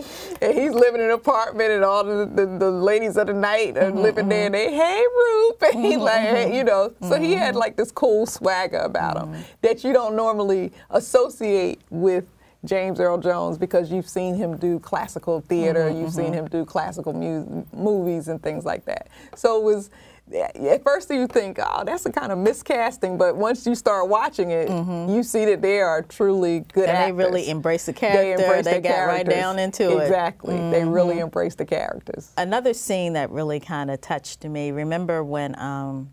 And 0.42 0.58
he's 0.58 0.72
living 0.72 1.02
in 1.02 1.08
an 1.08 1.12
apartment 1.12 1.72
and 1.72 1.84
all 1.84 2.04
the, 2.04 2.26
the, 2.26 2.46
the 2.46 2.72
ladies 2.72 3.18
of 3.18 3.28
the 3.28 3.34
night 3.34 3.78
are 3.78 3.92
mm-hmm, 3.92 4.00
living 4.00 4.30
there 4.30 4.46
and 4.46 4.56
they, 4.56 4.74
hey, 4.74 5.04
Rupe. 5.04 5.64
And 5.78 5.86
he 5.86 5.98
like, 5.98 6.22
hey, 6.22 6.56
you 6.56 6.64
know, 6.64 6.94
so 7.02 7.12
mm-hmm. 7.12 7.24
he 7.24 7.34
had 7.34 7.56
like 7.56 7.76
this 7.76 7.92
cool 7.92 8.26
swagger 8.26 8.78
about 8.78 9.18
him 9.18 9.44
that 9.62 9.84
you 9.84 9.92
don't 9.94 10.16
normally 10.16 10.72
associate 10.90 11.82
with 11.90 12.26
James 12.66 13.00
Earl 13.00 13.18
Jones 13.18 13.58
because 13.58 13.92
you've 13.92 14.08
seen 14.08 14.36
him 14.36 14.58
do 14.58 14.80
classical 14.80 15.42
theater, 15.42 15.86
mm-hmm, 15.86 16.00
you've 16.00 16.10
mm-hmm. 16.10 16.20
seen 16.20 16.34
him 16.34 16.48
do 16.48 16.66
classical 16.66 17.14
mu- 17.14 17.66
movies 17.74 18.28
and 18.28 18.42
things 18.42 18.66
like 18.66 18.86
that. 18.86 19.08
So 19.36 19.60
it 19.60 19.64
was 19.64 19.90
at 20.34 20.84
first 20.84 21.10
you 21.10 21.28
think, 21.28 21.58
oh, 21.62 21.84
that's 21.86 22.06
a 22.06 22.12
kind 22.12 22.32
of 22.32 22.38
miscasting, 22.38 23.18
but 23.18 23.36
once 23.36 23.66
you 23.66 23.76
start 23.76 24.10
watching 24.10 24.52
it, 24.52 24.68
mm-hmm. 24.68 25.14
you 25.14 25.24
see 25.24 25.46
that 25.46 25.62
they 25.62 25.80
are 25.80 26.02
truly 26.02 26.62
good 26.74 26.90
and 26.90 26.98
actors. 26.98 27.18
they 27.18 27.24
really 27.24 27.50
embrace 27.50 27.86
the 27.86 27.94
character. 27.94 28.38
They, 28.38 28.44
embrace 28.44 28.66
they 28.66 28.74
the 28.74 28.82
got 28.82 28.96
characters. 28.96 29.28
right 29.28 29.42
down 29.42 29.60
into 29.60 29.84
exactly. 29.84 30.04
it. 30.04 30.08
Exactly. 30.08 30.56
Mm-hmm. 30.56 30.72
They 30.72 30.86
really 30.86 31.20
embrace 31.20 31.56
the 31.56 31.66
characters. 31.66 32.34
Another 32.38 32.74
scene 32.74 33.14
that 33.14 33.30
really 33.30 33.60
kind 33.60 33.90
of 33.90 34.02
touched 34.02 34.44
me, 34.44 34.72
remember 34.72 35.24
when 35.24 35.58
um, 35.60 36.12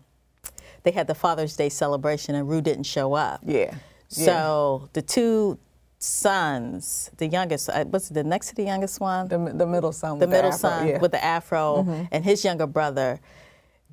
they 0.83 0.91
had 0.91 1.07
the 1.07 1.15
Father's 1.15 1.55
Day 1.55 1.69
celebration 1.69 2.35
and 2.35 2.47
Rue 2.47 2.61
didn't 2.61 2.83
show 2.83 3.13
up? 3.13 3.41
Yeah. 3.43 3.75
So 4.07 4.81
yeah. 4.81 4.87
the 4.93 5.01
two 5.01 5.59
sons, 5.99 7.09
the 7.17 7.27
youngest, 7.27 7.69
uh, 7.69 7.83
what's 7.85 8.09
the 8.09 8.23
next 8.23 8.49
to 8.49 8.55
the 8.55 8.63
youngest 8.63 8.99
one? 8.99 9.27
The, 9.27 9.37
the 9.53 9.65
middle 9.65 9.91
son. 9.91 10.19
The 10.19 10.27
middle 10.27 10.51
the 10.51 10.57
son 10.57 10.87
yeah. 10.87 10.99
with 10.99 11.11
the 11.11 11.23
afro, 11.23 11.77
mm-hmm. 11.79 12.03
and 12.11 12.23
his 12.23 12.45
younger 12.45 12.67
brother 12.67 13.19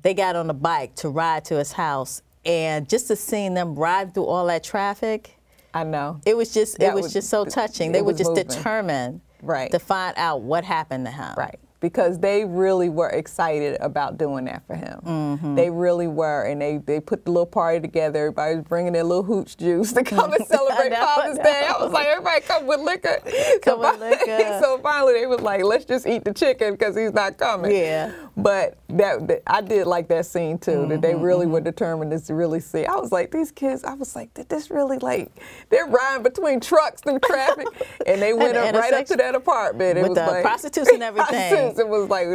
they 0.03 0.13
got 0.13 0.35
on 0.35 0.49
a 0.49 0.53
bike 0.53 0.95
to 0.95 1.09
ride 1.09 1.45
to 1.45 1.57
his 1.57 1.71
house, 1.73 2.21
and 2.45 2.87
just 2.87 3.07
to 3.07 3.15
seeing 3.15 3.53
them 3.53 3.75
ride 3.75 4.13
through 4.13 4.25
all 4.25 4.45
that 4.47 4.63
traffic. 4.63 5.37
I 5.73 5.83
know. 5.83 6.21
It 6.25 6.37
was 6.37 6.53
just 6.53 6.77
that 6.77 6.91
it 6.91 6.93
was, 6.93 7.03
was, 7.03 7.13
just 7.13 7.29
so 7.29 7.45
touching. 7.45 7.91
They 7.91 8.03
were 8.03 8.13
just 8.13 8.35
determined 8.35 9.21
right. 9.41 9.71
to 9.71 9.79
find 9.79 10.15
out 10.17 10.41
what 10.41 10.63
happened 10.63 11.05
to 11.05 11.11
him. 11.11 11.33
Right 11.35 11.59
because 11.83 12.17
they 12.17 12.45
really 12.45 12.87
were 12.87 13.09
excited 13.09 13.75
about 13.81 14.17
doing 14.17 14.45
that 14.45 14.65
for 14.65 14.73
him. 14.73 15.01
Mm-hmm. 15.03 15.55
They 15.55 15.69
really 15.69 16.07
were, 16.07 16.43
and 16.43 16.61
they, 16.61 16.77
they 16.77 17.01
put 17.01 17.25
the 17.25 17.31
little 17.31 17.45
party 17.45 17.81
together. 17.81 18.19
Everybody 18.19 18.55
was 18.55 18.63
bringing 18.63 18.93
their 18.93 19.03
little 19.03 19.23
hooch 19.23 19.57
juice 19.57 19.91
to 19.91 20.01
come 20.01 20.31
and 20.31 20.45
celebrate 20.47 20.91
know, 20.91 21.05
Father's 21.05 21.39
Day. 21.39 21.67
I 21.67 21.83
was 21.83 21.91
like, 21.91 22.07
everybody 22.07 22.39
come 22.39 22.65
with 22.67 22.79
liquor. 22.79 23.19
Come 23.61 23.81
so, 23.81 23.91
with 23.91 23.99
liquor. 23.99 24.59
so 24.61 24.79
finally, 24.81 25.13
they 25.13 25.25
was 25.25 25.41
like, 25.41 25.63
let's 25.65 25.83
just 25.83 26.07
eat 26.07 26.23
the 26.23 26.33
chicken 26.33 26.71
because 26.71 26.95
he's 26.95 27.13
not 27.13 27.37
coming. 27.37 27.71
Yeah. 27.71 28.13
But 28.37 28.77
that, 28.89 29.27
that, 29.27 29.43
I 29.45 29.61
did 29.61 29.85
like 29.85 30.07
that 30.07 30.25
scene 30.25 30.57
too. 30.57 30.71
Mm-hmm, 30.71 30.89
that 30.89 31.01
they 31.01 31.13
mm-hmm, 31.13 31.21
really 31.21 31.45
mm-hmm. 31.45 31.53
were 31.53 31.61
determined 31.61 32.25
to 32.25 32.33
really 32.33 32.61
see. 32.61 32.85
I 32.85 32.95
was 32.95 33.11
like, 33.11 33.31
these 33.31 33.51
kids. 33.51 33.83
I 33.83 33.93
was 33.93 34.15
like, 34.15 34.33
did 34.33 34.47
this 34.47 34.71
really 34.71 34.99
like? 34.99 35.31
They're 35.69 35.85
riding 35.85 36.23
between 36.23 36.59
trucks 36.59 37.01
through 37.01 37.19
traffic, 37.19 37.67
and 38.07 38.21
they 38.21 38.33
went 38.33 38.55
up 38.55 38.73
right 38.73 38.93
up 38.93 39.05
to 39.07 39.17
that 39.17 39.35
apartment. 39.35 39.97
It 39.97 40.01
with 40.01 40.09
was 40.11 40.17
the 40.17 40.25
like, 40.25 40.43
prostitutes 40.43 40.89
and 40.89 41.03
everything. 41.03 41.72
It 41.79 41.87
was 41.87 42.09
like 42.09 42.27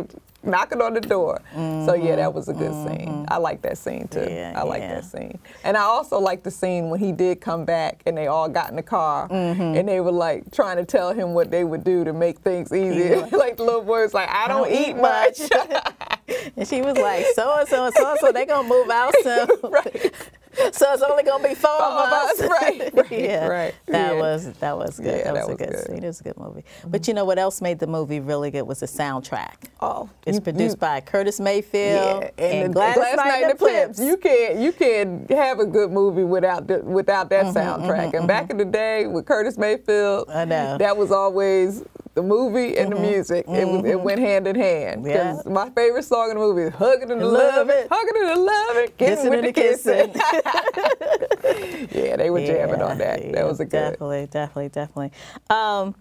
knocking 0.43 0.81
on 0.81 0.95
the 0.95 1.01
door. 1.01 1.41
Mm-hmm. 1.55 1.87
So 1.87 1.95
yeah, 1.95 2.17
that 2.17 2.33
was 2.33 2.49
a 2.49 2.53
good 2.53 2.71
mm-hmm. 2.71 2.97
scene. 2.97 3.27
I 3.29 3.39
like 3.39 3.63
that 3.63 3.79
scene 3.79 4.09
too. 4.09 4.27
Yeah, 4.29 4.55
I 4.57 4.63
like 4.63 4.81
yeah. 4.81 4.95
that 4.95 5.05
scene. 5.05 5.39
And 5.65 5.77
I 5.77 5.83
also 5.83 6.19
like 6.19 6.43
the 6.43 6.51
scene 6.51 6.91
when 6.91 7.01
he 7.01 7.13
did 7.13 7.41
come 7.41 7.65
back 7.65 8.03
and 8.07 8.17
they 8.17 8.29
all 8.29 8.49
got 8.49 8.71
in 8.71 8.77
the 8.77 8.83
car 8.83 9.29
mm-hmm. 9.29 9.61
and 9.61 9.89
they 9.89 10.01
were 10.01 10.13
like 10.13 10.51
trying 10.53 10.77
to 10.77 10.85
tell 10.85 11.13
him 11.13 11.35
what 11.35 11.51
they 11.51 11.65
would 11.65 11.85
do 11.85 12.05
to 12.05 12.13
make 12.13 12.39
things 12.39 12.73
easier. 12.73 13.27
like 13.33 13.57
the 13.57 13.65
little 13.65 13.83
boy 13.83 14.03
was 14.03 14.15
like, 14.15 14.29
I 14.31 14.49
don't, 14.49 14.67
I 14.67 14.71
don't 14.71 14.81
eat, 14.81 14.89
eat 14.89 14.97
much. 14.97 15.41
and 16.57 16.69
she 16.69 16.83
was 16.83 16.97
like, 16.97 17.27
so 17.35 17.59
and 17.59 17.69
so 17.69 17.87
and 17.87 17.95
so 17.95 18.11
and 18.11 18.21
so, 18.21 18.33
they 18.33 18.47
gonna 18.47 18.69
move 18.69 18.91
out 18.91 19.15
soon. 19.23 19.49
right. 19.65 20.13
so 20.73 20.93
it's 20.93 21.03
only 21.03 21.23
gonna 21.23 21.47
be 21.47 21.55
four, 21.55 21.71
of 21.71 22.13
us. 22.13 22.41
right, 22.49 22.91
right, 22.95 23.11
yeah, 23.11 23.47
right, 23.47 23.75
That 23.87 24.15
yeah. 24.15 24.21
was 24.21 24.53
that 24.55 24.77
was 24.77 24.99
good. 24.99 25.07
Yeah, 25.25 25.33
that, 25.33 25.47
was 25.47 25.47
that 25.47 25.53
a 25.53 25.57
good, 25.57 25.75
good. 25.77 25.87
scene. 25.87 26.05
It 26.05 26.07
was 26.07 26.21
a 26.21 26.25
good 26.25 26.37
movie. 26.39 26.65
But 26.87 27.07
you 27.09 27.15
know 27.15 27.25
what 27.25 27.39
else 27.39 27.61
made 27.61 27.79
the 27.79 27.87
movie 27.87 28.21
really 28.21 28.51
good 28.51 28.63
was 28.63 28.81
the 28.81 28.87
soundtrack. 28.87 29.69
Oh, 29.81 30.09
It's 30.27 30.37
you- 30.37 30.41
produced 30.41 30.77
you- 30.77 30.81
by 30.81 31.01
Curtis 31.01 31.39
Mayfield 31.41 32.23
Yeah, 32.39 32.45
and, 32.45 32.71
the- 32.71 32.75
Gladys 32.75 33.17
Knight 33.17 33.43
and 33.45 33.59
the 33.59 33.65
Pips. 33.67 33.99
You 34.01 34.17
can't 34.17 34.59
you 34.59 34.73
can't 34.73 35.31
have 35.31 35.59
a 35.61 35.67
good 35.67 35.91
movie 35.91 36.25
without 36.25 36.67
the, 36.67 36.79
without 36.81 37.29
Mm-hmm, 37.31 37.53
that 37.53 37.81
soundtrack. 37.81 38.15
and 38.19 38.27
back 38.29 38.51
in 38.51 38.57
the 38.57 38.65
day 38.65 39.07
with 39.07 39.27
Curtis 39.27 39.59
Mayfield, 39.59 40.31
I 40.31 40.45
know. 40.45 40.55
Mm-hmm. 40.57 40.79
that 40.79 40.97
was 40.97 41.11
always 41.13 41.83
the 42.19 42.23
movie 42.25 42.77
and 42.77 42.91
the 42.91 42.97
mm-hmm. 42.97 43.05
music. 43.05 43.45
It 43.47 43.65
was 43.69 43.85
it 43.85 43.95
mm-hmm. 43.95 44.03
went 44.03 44.19
hand 44.19 44.49
in 44.49 44.57
hand. 44.57 45.05
'Cause 45.05 45.43
Yeah. 45.47 45.53
my 45.53 45.71
favorite 45.71 46.05
song 46.05 46.31
in 46.31 46.37
the 46.37 46.41
movie 46.41 46.63
is 46.63 46.75
"Hugging 46.75 47.13
and 47.13 47.23
Love 47.23 47.55
Love 47.55 47.71
It. 47.71 47.85
It," 47.85 47.89
"Hugging 47.93 48.31
and 48.33 48.45
Love 48.45 48.77
It," 48.77 48.99
Kissing 48.99 49.31
with 49.31 49.39
and 49.39 49.49
the 49.49 49.53
kissing. 49.53 50.13
kissing. 50.13 51.89
yeah, 52.05 52.17
they 52.17 52.31
were 52.31 52.45
jamming 52.45 52.83
on 52.83 52.99
that. 52.99 53.25
yeah, 53.25 53.33
that 53.33 53.47
was 53.47 53.61
a 53.61 53.65
good. 53.65 53.93
Definitely, 53.93 54.27
definitely, 54.27 54.69
definitely. 54.69 55.13
Um, 55.49 55.95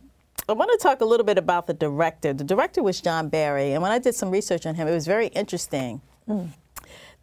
I 0.50 0.54
want 0.54 0.72
to 0.72 0.78
talk 0.82 1.02
a 1.02 1.06
little 1.06 1.26
bit 1.26 1.38
about 1.38 1.68
the 1.68 1.76
director. 1.76 2.34
The 2.34 2.44
director 2.44 2.82
was 2.82 3.00
John 3.00 3.30
Berry, 3.30 3.74
and 3.74 3.84
when 3.84 3.92
I 3.92 4.00
did 4.00 4.16
some 4.16 4.32
research 4.32 4.66
on 4.66 4.74
him, 4.74 4.88
it 4.88 4.94
was 4.94 5.06
very 5.06 5.28
interesting. 5.28 6.02
Mm. 6.28 6.50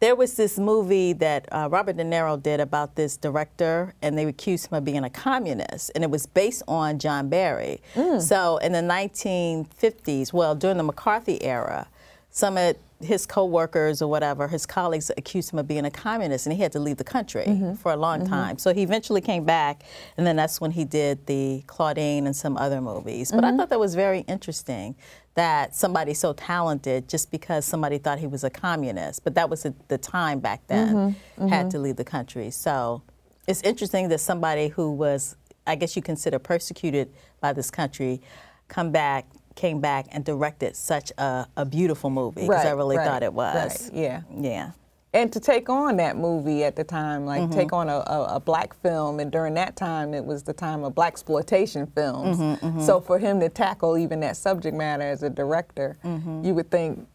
There 0.01 0.15
was 0.15 0.35
this 0.35 0.59
movie 0.59 1.13
that 1.13 1.47
uh, 1.53 1.69
Robert 1.71 1.95
De 1.95 2.03
Niro 2.03 2.41
did 2.41 2.59
about 2.59 2.95
this 2.95 3.15
director, 3.15 3.93
and 4.01 4.17
they 4.17 4.25
accused 4.25 4.67
him 4.67 4.77
of 4.77 4.83
being 4.83 5.05
a 5.05 5.09
communist, 5.09 5.89
and 5.95 6.03
it 6.03 6.11
was 6.11 6.25
based 6.25 6.63
on 6.67 6.99
John 6.99 7.29
Berry. 7.29 7.81
So 8.19 8.57
in 8.57 8.73
the 8.73 8.81
1950s, 8.81 10.33
well, 10.33 10.53
during 10.53 10.77
the 10.77 10.83
McCarthy 10.83 11.41
era, 11.41 11.87
some 12.35 12.57
of 12.57 12.75
his 12.99 13.25
co-workers 13.25 14.01
or 14.01 14.09
whatever, 14.09 14.49
his 14.49 14.65
colleagues 14.65 15.09
accused 15.15 15.53
him 15.53 15.59
of 15.59 15.69
being 15.69 15.85
a 15.85 15.89
communist, 15.89 16.45
and 16.45 16.51
he 16.51 16.61
had 16.61 16.73
to 16.73 16.79
leave 16.79 16.97
the 16.97 17.03
country 17.05 17.45
mm-hmm. 17.45 17.75
for 17.75 17.93
a 17.93 17.95
long 17.95 18.19
mm-hmm. 18.19 18.29
time. 18.29 18.57
So 18.57 18.73
he 18.73 18.83
eventually 18.83 19.21
came 19.21 19.45
back, 19.45 19.83
and 20.17 20.27
then 20.27 20.35
that's 20.35 20.59
when 20.59 20.71
he 20.71 20.83
did 20.83 21.25
the 21.27 21.63
Claudine 21.65 22.25
and 22.25 22.35
some 22.35 22.57
other 22.57 22.81
movies. 22.81 23.31
But 23.31 23.45
I 23.45 23.47
mm-hmm. 23.47 23.57
thought 23.57 23.69
that 23.69 23.79
was 23.79 23.95
very 23.95 24.19
interesting 24.27 24.95
that 25.35 25.75
somebody 25.75 26.13
so 26.13 26.33
talented, 26.33 27.07
just 27.07 27.31
because 27.31 27.63
somebody 27.63 27.99
thought 27.99 28.19
he 28.19 28.27
was 28.27 28.43
a 28.43 28.49
communist, 28.49 29.23
but 29.23 29.33
that 29.35 29.49
was 29.49 29.63
the, 29.63 29.73
the 29.87 29.97
time 29.97 30.41
back 30.41 30.67
then, 30.67 31.15
had 31.47 31.71
to 31.71 31.79
leave 31.79 31.95
the 31.95 32.03
country. 32.03 32.51
So 32.51 33.01
it's 33.47 33.61
interesting 33.61 34.09
that 34.09 34.19
somebody 34.19 34.67
who 34.67 34.91
was, 34.91 35.37
I 35.65 35.75
guess 35.75 35.95
you 35.95 36.01
consider 36.01 36.37
persecuted 36.37 37.13
by 37.39 37.53
this 37.53 37.71
country, 37.71 38.21
come 38.67 38.91
back, 38.91 39.25
came 39.55 39.79
back 39.79 40.07
and 40.11 40.23
directed 40.25 40.75
such 40.75 41.11
a, 41.17 41.47
a 41.57 41.65
beautiful 41.65 42.09
movie 42.09 42.41
because 42.41 42.65
I 42.65 42.71
really 42.71 42.97
right, 42.97 43.07
thought 43.07 43.23
it 43.23 43.33
was. 43.33 43.55
right, 43.89 43.93
yeah. 43.93 44.21
Yeah. 44.37 44.71
and 45.13 45.31
to 45.31 45.39
take 45.39 45.69
on 45.69 45.95
that 45.97 46.17
movie 46.17 46.63
at 46.65 46.75
the 46.75 46.83
time, 46.83 47.25
like 47.25 47.41
Mm-hmm. 47.43 47.53
take 47.53 47.73
on 47.73 47.87
a, 47.89 47.97
a, 48.05 48.35
a 48.35 48.39
black 48.39 48.73
film, 48.81 49.19
and 49.21 49.31
during 49.31 49.53
that 49.55 49.75
time, 49.77 50.13
it 50.13 50.23
was 50.25 50.43
the 50.43 50.53
time 50.53 50.83
of 50.83 50.93
black 50.93 51.13
exploitation 51.13 51.87
films. 51.87 52.37
Mm-hmm, 52.37 52.81
So 52.81 52.99
for 52.99 53.17
him 53.17 53.39
to 53.39 53.47
tackle 53.49 53.97
even 53.97 54.19
that 54.21 54.35
subject 54.37 54.75
matter 54.75 55.03
as 55.03 55.23
a 55.23 55.29
director, 55.29 55.97
Mm-hmm. 56.03 56.43
you 56.43 56.53
would 56.53 56.69
think, 56.69 57.07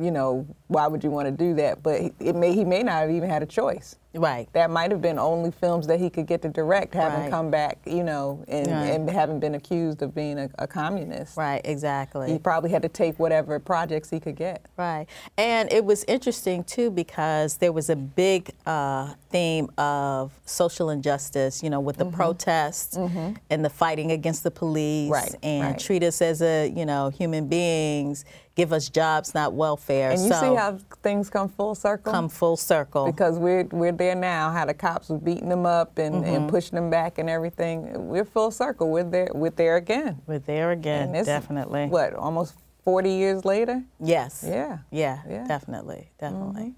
you 0.00 0.10
know, 0.10 0.46
why 0.66 0.88
would 0.88 1.04
you 1.04 1.10
want 1.10 1.26
to 1.26 1.32
do 1.32 1.54
that? 1.54 1.82
But 1.82 2.00
it 2.18 2.34
may 2.34 2.52
he 2.54 2.64
may 2.64 2.82
not 2.82 3.02
have 3.02 3.10
even 3.10 3.30
had 3.30 3.42
a 3.42 3.46
choice. 3.46 3.96
Right. 4.14 4.48
That 4.52 4.70
might 4.70 4.90
have 4.90 5.02
been 5.02 5.18
only 5.18 5.50
films 5.50 5.86
that 5.88 5.98
he 5.98 6.08
could 6.08 6.26
get 6.26 6.42
to 6.42 6.48
direct, 6.48 6.94
having 6.94 7.20
Right. 7.22 7.30
come 7.30 7.50
back, 7.50 7.78
you 7.84 8.04
know, 8.04 8.44
and, 8.48 8.66
Right. 8.68 8.86
and 8.90 9.10
having 9.10 9.40
been 9.40 9.54
accused 9.54 10.02
of 10.02 10.14
being 10.14 10.38
a, 10.38 10.48
a 10.58 10.66
communist. 10.66 11.36
Right, 11.36 11.60
exactly. 11.64 12.30
He 12.30 12.38
probably 12.38 12.70
had 12.70 12.82
to 12.82 12.88
take 12.88 13.18
whatever 13.18 13.58
projects 13.58 14.10
he 14.10 14.20
could 14.20 14.36
get. 14.36 14.64
Right. 14.76 15.06
And 15.36 15.72
it 15.72 15.84
was 15.84 16.04
interesting 16.04 16.64
too 16.64 16.90
because 16.90 17.56
there 17.56 17.72
was 17.72 17.90
a 17.90 17.96
big 17.96 18.50
uh, 18.66 19.14
theme 19.30 19.68
of 19.78 20.38
social 20.44 20.90
injustice, 20.90 21.62
you 21.62 21.70
know, 21.70 21.80
with 21.80 21.96
the 21.96 22.04
protests 22.06 22.96
and 22.96 23.64
the 23.64 23.70
fighting 23.70 24.12
against 24.12 24.44
the 24.44 24.50
police. 24.50 25.10
Right, 25.10 25.34
and 25.42 25.78
treat 25.78 26.02
us 26.04 26.22
as 26.22 26.40
a, 26.40 26.68
you 26.68 26.86
know, 26.86 27.08
human 27.08 27.48
beings, 27.48 28.24
give 28.54 28.72
us 28.72 28.88
jobs, 28.88 29.34
not 29.34 29.52
welfare. 29.54 30.10
And 30.10 30.20
you 30.22 30.28
so 30.28 30.40
see 30.40 30.54
how 30.54 30.78
things 31.02 31.28
come 31.30 31.48
full 31.48 31.74
circle? 31.74 32.12
come 32.12 32.28
full 32.28 32.56
circle. 32.56 33.06
because 33.06 33.38
we're 33.38 33.64
we're 33.72 33.92
there 33.92 34.14
now. 34.14 34.50
How 34.50 34.64
the 34.64 34.74
cops 34.74 35.08
were 35.08 35.18
beating 35.18 35.48
them 35.48 35.66
up 35.66 35.98
and, 35.98 36.14
Mm-hmm. 36.16 36.34
and 36.34 36.48
pushing 36.48 36.76
them 36.76 36.90
back 36.90 37.18
and 37.18 37.28
everything. 37.28 38.08
We're 38.08 38.24
full 38.24 38.50
circle. 38.50 38.90
We're 38.90 39.04
there. 39.04 39.28
We're 39.34 39.50
there 39.50 39.76
again. 39.76 40.20
We're 40.26 40.38
there 40.38 40.70
again, 40.70 41.12
definitely. 41.12 41.86
What? 41.86 42.14
Almost 42.14 42.54
forty 42.84 43.10
years 43.12 43.44
later. 43.44 43.82
Yes. 44.00 44.44
Yeah. 44.46 44.78
Yeah, 44.90 45.20
Yeah. 45.28 45.46
definitely, 45.46 46.10
definitely. 46.20 46.74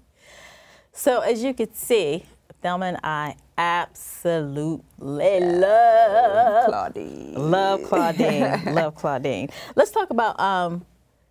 So 0.93 1.19
as 1.19 1.43
you 1.43 1.53
can 1.53 1.73
see, 1.75 2.25
Thelma 2.63 2.85
and 2.87 2.97
I 3.03 3.35
absolutely 3.57 5.39
love 5.39 6.65
Claudine. 6.65 7.51
love 7.51 7.83
Claudine, 7.83 8.65
love 8.73 8.95
Claudine. 8.95 9.49
Let's 9.75 9.91
talk 9.91 10.09
about 10.09 10.39
um, 10.39 10.85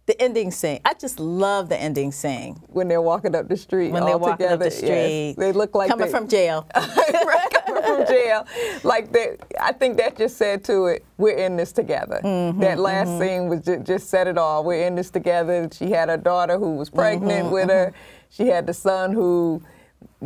the 0.06 0.20
ending 0.22 0.50
scene. 0.52 0.80
I 0.84 0.94
just 0.94 1.18
love 1.18 1.68
the 1.68 1.76
ending 1.76 2.12
scene 2.12 2.54
When 2.68 2.86
they're 2.88 3.02
walking 3.02 3.34
up 3.34 3.48
the 3.48 3.56
street. 3.56 3.90
when 3.90 4.02
all 4.04 4.08
they're 4.08 4.18
walking 4.18 4.46
up 4.46 4.52
together, 4.60 4.70
the 4.70 4.70
yes. 4.70 4.76
street. 4.76 5.34
They 5.36 5.52
look 5.52 5.74
like 5.74 5.88
coming 5.90 6.06
they, 6.06 6.10
from 6.12 6.28
jail. 6.28 6.66
right, 6.76 7.48
coming 7.66 7.82
from 7.82 8.06
jail. 8.06 8.46
Like 8.84 9.12
that. 9.12 9.38
I 9.60 9.72
think 9.72 9.96
that 9.98 10.16
just 10.16 10.36
said 10.36 10.62
to 10.64 10.86
it, 10.86 11.04
we're 11.18 11.36
in 11.36 11.56
this 11.56 11.72
together. 11.72 12.20
Mm-hmm, 12.22 12.60
that 12.60 12.78
last 12.78 13.18
scene 13.18 13.48
was 13.48 13.62
just, 13.62 13.84
just 13.84 14.08
said 14.08 14.28
it 14.28 14.38
all. 14.38 14.62
We're 14.64 14.86
in 14.86 14.94
this 14.94 15.10
together. 15.10 15.68
She 15.72 15.90
had 15.90 16.08
a 16.08 16.16
daughter 16.16 16.56
who 16.58 16.76
was 16.76 16.88
pregnant 16.88 17.46
Mm-hmm, 17.46 17.52
with 17.54 17.68
her. 17.70 17.92
She 18.30 18.46
had 18.46 18.66
the 18.66 18.74
son 18.74 19.12
who 19.12 19.60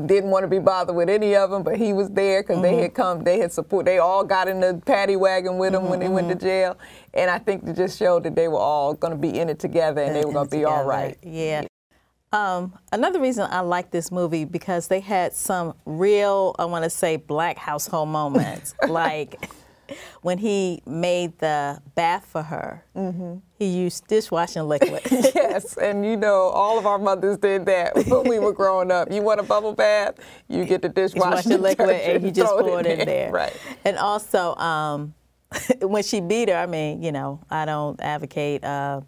didn't 0.07 0.31
want 0.31 0.45
to 0.45 0.49
be 0.49 0.59
bothered 0.59 0.95
with 0.95 1.09
any 1.09 1.35
of 1.35 1.51
them, 1.51 1.63
but 1.63 1.77
he 1.77 1.93
was 1.93 2.09
there 2.11 2.43
because 2.43 2.61
they 2.63 2.73
Mm-hmm. 2.73 2.83
had 2.83 2.95
come, 2.95 3.25
they 3.25 3.39
had 3.39 3.53
support. 3.53 3.87
They 3.87 3.99
all 3.99 4.25
got 4.25 4.47
in 4.47 4.61
the 4.61 4.81
paddy 4.85 5.17
wagon 5.17 5.59
with 5.59 5.75
him 5.75 5.89
when 5.89 6.01
they 6.01 6.09
went 6.09 6.29
to 6.29 6.35
Mm-hmm. 6.35 6.45
jail, 6.47 6.79
and 7.15 7.31
I 7.31 7.39
think 7.39 7.67
it 7.67 7.77
just 7.77 7.99
showed 7.99 8.25
that 8.25 8.35
they 8.35 8.49
were 8.49 8.59
all 8.59 8.95
going 8.95 9.13
to 9.13 9.19
be 9.19 9.39
in 9.39 9.49
it 9.49 9.59
together 9.59 10.03
and 10.03 10.15
they 10.15 10.25
were 10.25 10.33
going 10.33 10.49
to 10.49 10.57
be 10.57 10.65
all 10.65 10.85
together. 10.85 10.89
right. 10.89 11.19
Yeah. 11.23 11.65
Um, 12.33 12.79
another 12.93 13.21
reason 13.21 13.49
I 13.51 13.61
like 13.61 13.91
this 13.91 14.13
movie 14.13 14.45
because 14.45 14.87
they 14.87 15.01
had 15.01 15.33
some 15.33 15.75
real, 15.85 16.55
I 16.61 16.65
want 16.67 16.85
to 16.85 16.91
say, 16.91 17.17
black 17.17 17.59
household 17.59 18.09
moments. 18.09 18.75
like 18.89 19.51
when 20.23 20.39
he 20.39 20.81
made 20.87 21.37
the 21.41 21.83
bath 21.97 22.27
for 22.27 22.43
her, 22.43 22.85
Mm-hmm. 22.95 23.39
he 23.59 23.67
used 23.67 24.07
dishwashing 24.07 24.63
liquid. 24.69 25.01
yes, 25.11 25.77
and 25.77 26.07
you 26.07 26.17
know, 26.17 26.43
all 26.51 26.79
of 26.79 26.87
our 26.87 26.99
mothers 27.01 27.37
did 27.39 27.67
that 27.67 27.97
when 28.07 28.29
we 28.29 28.39
were 28.39 28.53
growing 28.53 28.93
up. 28.93 29.11
You 29.11 29.23
want 29.23 29.41
a 29.41 29.43
bubble 29.43 29.73
bath, 29.73 30.15
you 30.49 30.65
get 30.65 30.83
the 30.83 30.89
dishwashing 30.89 31.51
dishwashing 31.51 31.63
liquid 31.63 31.91
and 31.91 32.23
you 32.23 32.31
just 32.31 32.53
pour 32.53 32.79
it 32.79 32.87
in 32.87 33.07
there. 33.07 33.33
Right. 33.33 33.57
And 33.85 33.97
also, 33.99 34.55
um, 34.55 35.15
when 35.81 36.03
she 36.03 36.21
beat 36.21 36.49
her, 36.49 36.57
I 36.57 36.67
mean, 36.67 37.03
you 37.03 37.13
know, 37.13 37.41
I 37.51 37.65
don't 37.65 38.01
advocate 38.01 38.65
uh, 38.65 39.01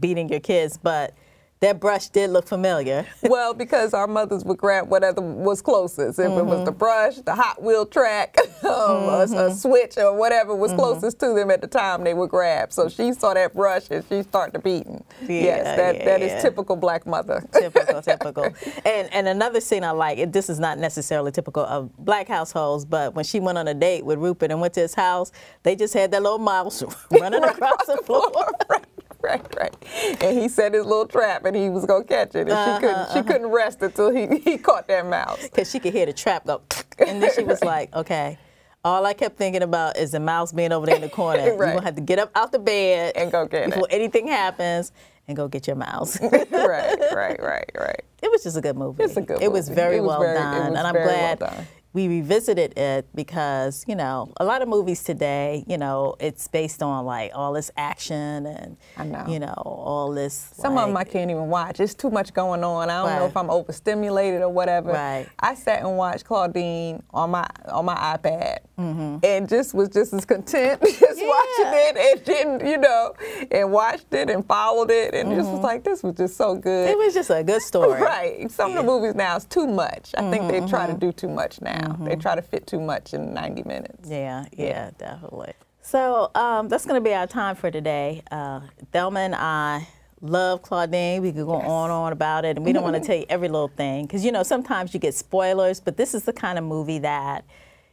beating 0.00 0.28
your 0.28 0.40
kids, 0.40 0.78
but 0.78 1.14
that 1.60 1.80
brush 1.80 2.08
did 2.08 2.30
look 2.30 2.46
familiar. 2.46 3.06
Well, 3.22 3.54
because 3.54 3.92
our 3.94 4.06
mothers 4.06 4.44
would 4.44 4.56
grab 4.58 4.88
whatever 4.88 5.20
was 5.20 5.60
closest. 5.62 6.18
If 6.18 6.26
it 6.30 6.44
was 6.46 6.64
the 6.64 6.70
Mm-hmm. 6.70 6.78
brush, 6.78 7.16
the 7.16 7.34
Hot 7.34 7.60
Wheel 7.62 7.84
track, 7.86 8.36
um, 8.64 8.70
a- 8.70 9.26
a, 9.48 9.54
switch, 9.54 9.96
or 9.98 10.14
whatever 10.16 10.54
was 10.54 10.70
Mm-hmm. 10.70 10.80
closest 10.80 11.18
to 11.20 11.32
them 11.34 11.50
at 11.50 11.60
the 11.60 11.66
time, 11.66 12.04
they 12.04 12.14
would 12.14 12.30
grab. 12.30 12.72
So 12.72 12.88
she 12.88 13.12
saw 13.12 13.34
that 13.34 13.54
brush 13.54 13.90
and 13.90 14.04
she 14.08 14.22
started 14.22 14.62
beating. 14.62 15.02
Yeah, 15.22 15.28
yes, 15.28 15.76
that, 15.76 15.96
yeah, 15.96 16.04
that 16.04 16.22
is 16.22 16.30
yeah. 16.32 16.40
typical 16.42 16.76
black 16.76 17.06
mother. 17.06 17.42
typical, 17.52 18.02
typical. 18.02 18.44
And 18.84 19.12
and 19.12 19.26
another 19.28 19.60
scene 19.60 19.82
I 19.84 19.90
like. 19.92 20.18
It, 20.18 20.32
this 20.32 20.48
is 20.48 20.60
not 20.60 20.78
necessarily 20.78 21.32
typical 21.32 21.64
of 21.64 21.94
black 21.96 22.28
households, 22.28 22.84
but 22.84 23.14
when 23.14 23.24
she 23.24 23.40
went 23.40 23.58
on 23.58 23.66
a 23.68 23.74
date 23.74 24.04
with 24.04 24.18
Rupert 24.18 24.50
and 24.50 24.60
went 24.60 24.74
to 24.74 24.80
his 24.80 24.94
house, 24.94 25.32
they 25.62 25.74
just 25.76 25.94
had 25.94 26.10
their 26.10 26.20
little 26.20 26.38
mouse 26.38 26.82
running 27.10 27.42
across 27.44 27.86
the 27.86 27.96
floor. 28.04 28.30
right, 28.70 28.84
right, 29.26 29.56
right. 29.58 29.74
And 30.22 30.38
he 30.38 30.48
set 30.48 30.72
his 30.74 30.84
little 30.84 31.06
trap, 31.06 31.44
and 31.44 31.54
he 31.56 31.68
was 31.70 31.84
gonna 31.86 32.04
catch 32.04 32.34
it, 32.34 32.40
and 32.48 32.50
Uh-huh, 32.52 32.76
she 32.76 32.80
couldn't. 32.86 33.12
She 33.12 33.22
couldn't 33.32 33.48
rest 33.48 33.82
until 33.82 34.10
he, 34.10 34.38
he 34.44 34.58
caught 34.58 34.88
that 34.88 35.06
mouse. 35.06 35.42
Because 35.42 35.70
she 35.70 35.78
could 35.80 35.92
hear 35.92 36.06
the 36.06 36.12
trap 36.12 36.46
go, 36.46 36.62
and 37.06 37.22
then 37.22 37.30
she 37.34 37.42
was 37.42 37.62
like, 37.62 37.94
okay. 37.94 38.38
All 38.84 39.04
I 39.04 39.14
kept 39.14 39.36
thinking 39.36 39.62
about 39.62 39.96
is 39.96 40.12
the 40.12 40.20
mouse 40.20 40.52
being 40.52 40.70
over 40.70 40.86
there 40.86 40.94
in 40.94 41.00
the 41.02 41.08
corner. 41.08 41.42
You're 41.46 41.56
gonna 41.58 41.82
have 41.82 41.96
to 41.96 42.00
get 42.00 42.20
up 42.20 42.30
out 42.36 42.52
the 42.52 42.60
bed 42.60 43.14
And 43.16 43.32
go 43.32 43.44
get 43.44 43.64
it. 43.64 43.70
before 43.70 43.88
anything 43.90 44.28
happens 44.28 44.92
and 45.26 45.36
go 45.36 45.48
get 45.48 45.66
your 45.66 45.74
mouse. 45.74 46.20
right, 46.22 46.48
right, 46.52 47.42
right, 47.42 47.70
right. 47.76 48.00
It 48.22 48.30
was 48.30 48.44
just 48.44 48.56
a 48.56 48.60
good 48.60 48.76
movie. 48.76 49.02
It's 49.02 49.16
a 49.16 49.22
good 49.22 49.42
It 49.42 49.50
was 49.50 49.68
very 49.68 49.96
It 49.96 50.00
was 50.02 50.08
well 50.10 50.20
very- 50.20 50.36
it 50.36 50.40
done, 50.40 50.70
was 50.70 50.78
and 50.78 50.86
I'm 50.86 50.94
very 50.94 51.06
well 51.06 51.36
glad 51.36 51.38
done. 51.40 51.66
We 51.96 52.08
revisited 52.08 52.76
it 52.78 53.06
because 53.14 53.82
you 53.88 53.96
know 53.96 54.30
a 54.38 54.44
lot 54.44 54.60
of 54.60 54.68
movies 54.68 55.02
today, 55.02 55.64
you 55.66 55.78
know, 55.78 56.14
it's 56.20 56.46
based 56.46 56.82
on 56.82 57.06
like 57.06 57.30
all 57.34 57.54
this 57.54 57.70
action 57.78 58.44
and 58.44 58.76
I 58.98 59.04
know. 59.04 59.24
you 59.26 59.38
know 59.38 59.54
all 59.64 60.12
this. 60.12 60.34
Some 60.56 60.74
like, 60.74 60.82
of 60.82 60.88
them 60.90 60.96
I 60.98 61.04
can't 61.04 61.30
even 61.30 61.48
watch. 61.48 61.80
It's 61.80 61.94
too 61.94 62.10
much 62.10 62.34
going 62.34 62.62
on. 62.62 62.90
I 62.90 63.02
don't 63.02 63.18
know 63.18 63.26
if 63.26 63.34
I'm 63.36 63.48
overstimulated 63.48 64.42
or 64.42 64.50
whatever. 64.50 64.92
Right. 64.92 65.26
I 65.40 65.54
sat 65.54 65.80
and 65.80 65.96
watched 65.96 66.24
Claudine 66.26 67.02
on 67.14 67.30
my 67.30 67.46
on 67.68 67.86
my 67.86 67.96
iPad 67.96 68.58
Mm-hmm. 68.78 69.24
and 69.24 69.48
just 69.48 69.72
was 69.72 69.88
just 69.88 70.12
as 70.12 70.26
content 70.26 70.82
just 70.84 71.00
watching 71.00 71.72
it 71.80 71.96
and 71.96 72.24
didn't 72.26 72.66
you 72.68 72.76
know 72.76 73.14
and 73.50 73.72
watched 73.72 74.12
it 74.12 74.28
and 74.28 74.44
followed 74.46 74.90
it 74.90 75.14
and 75.14 75.34
just 75.34 75.48
was 75.50 75.60
like 75.62 75.82
this 75.82 76.02
was 76.02 76.14
just 76.14 76.36
so 76.36 76.54
good. 76.56 76.90
Mm-hmm. 76.90 76.92
It 76.92 76.98
was 77.06 77.14
just 77.14 77.30
a 77.30 77.42
good 77.42 77.62
story. 77.62 78.02
Right. 78.06 78.50
Some 78.50 78.72
of 78.72 78.76
the 78.76 78.82
movies 78.82 79.14
now 79.14 79.34
is 79.36 79.46
too 79.46 79.66
much. 79.66 80.10
I 80.18 80.30
think 80.30 80.50
they 80.50 80.60
try 80.68 80.84
to 80.86 80.92
Mm-hmm. 80.92 80.98
do 81.06 81.12
too 81.12 81.28
much 81.28 81.62
now. 81.62 81.85
They 82.00 82.16
try 82.16 82.34
to 82.34 82.42
fit 82.42 82.66
too 82.66 82.80
much 82.80 83.14
in 83.14 83.32
90 83.34 83.62
minutes. 83.64 84.08
Yeah, 84.08 84.46
yeah, 84.56 84.90
definitely. 84.98 85.52
So 85.82 86.30
um, 86.34 86.68
that's 86.68 86.84
going 86.84 87.00
to 87.02 87.04
be 87.08 87.14
our 87.14 87.26
time 87.26 87.54
for 87.56 87.70
today. 87.70 88.22
Uh, 88.30 88.60
Thelma 88.92 89.20
and 89.20 89.34
I 89.34 89.86
love 90.20 90.62
Claudine. 90.62 91.22
We 91.22 91.30
could 91.32 91.46
go 91.46 91.58
Yes. 91.58 91.68
on 91.68 91.84
and 91.90 91.92
on 91.92 92.12
about 92.12 92.44
it, 92.44 92.56
and 92.56 92.64
we 92.66 92.72
don't 92.72 92.82
want 92.82 92.96
to 92.96 93.00
tell 93.00 93.16
you 93.16 93.26
every 93.28 93.48
little 93.48 93.68
thing 93.68 94.06
because 94.06 94.24
you 94.24 94.32
know 94.32 94.42
sometimes 94.42 94.92
you 94.94 95.00
get 95.00 95.14
spoilers. 95.14 95.80
But 95.80 95.96
this 95.96 96.14
is 96.14 96.24
the 96.24 96.32
kind 96.32 96.58
of 96.58 96.64
movie 96.64 96.98
that 97.00 97.44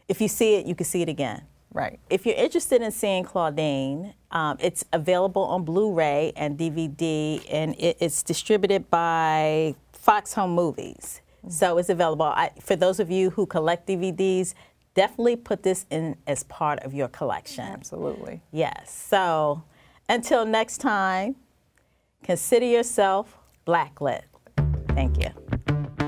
if 0.07 0.19
you 0.21 0.27
see 0.27 0.55
it, 0.55 0.65
you 0.65 0.73
can 0.75 0.85
see 0.85 1.01
it 1.01 1.09
again. 1.09 1.43
Right. 1.71 1.99
If 2.09 2.25
you're 2.25 2.35
interested 2.35 2.81
in 2.83 2.91
seeing 2.91 3.23
Claudine, 3.23 4.13
um, 4.31 4.57
it's 4.59 4.85
available 4.93 5.41
on 5.43 5.63
Blu-ray 5.65 6.33
and 6.35 6.57
DVD, 6.57 7.43
and 7.51 7.73
it, 7.79 7.97
it's 7.99 8.21
distributed 8.21 8.91
by 8.91 9.73
Fox 9.91 10.33
Home 10.33 10.51
Movies. 10.53 11.21
So 11.49 11.77
it's 11.77 11.89
available. 11.89 12.25
I, 12.25 12.51
for 12.61 12.75
those 12.75 12.99
of 12.99 13.11
you 13.11 13.29
who 13.29 13.45
collect 13.45 13.87
DVDs, 13.87 14.53
definitely 14.93 15.35
put 15.35 15.63
this 15.63 15.85
in 15.89 16.15
as 16.27 16.43
part 16.43 16.79
of 16.79 16.93
your 16.93 17.07
collection. 17.07 17.65
Absolutely. 17.65 18.41
Yes. 18.51 18.91
So 19.09 19.63
until 20.09 20.45
next 20.45 20.77
time, 20.77 21.35
consider 22.23 22.65
yourself 22.65 23.37
blacklit. 23.67 24.23
Thank 24.89 25.17
you. 25.17 26.02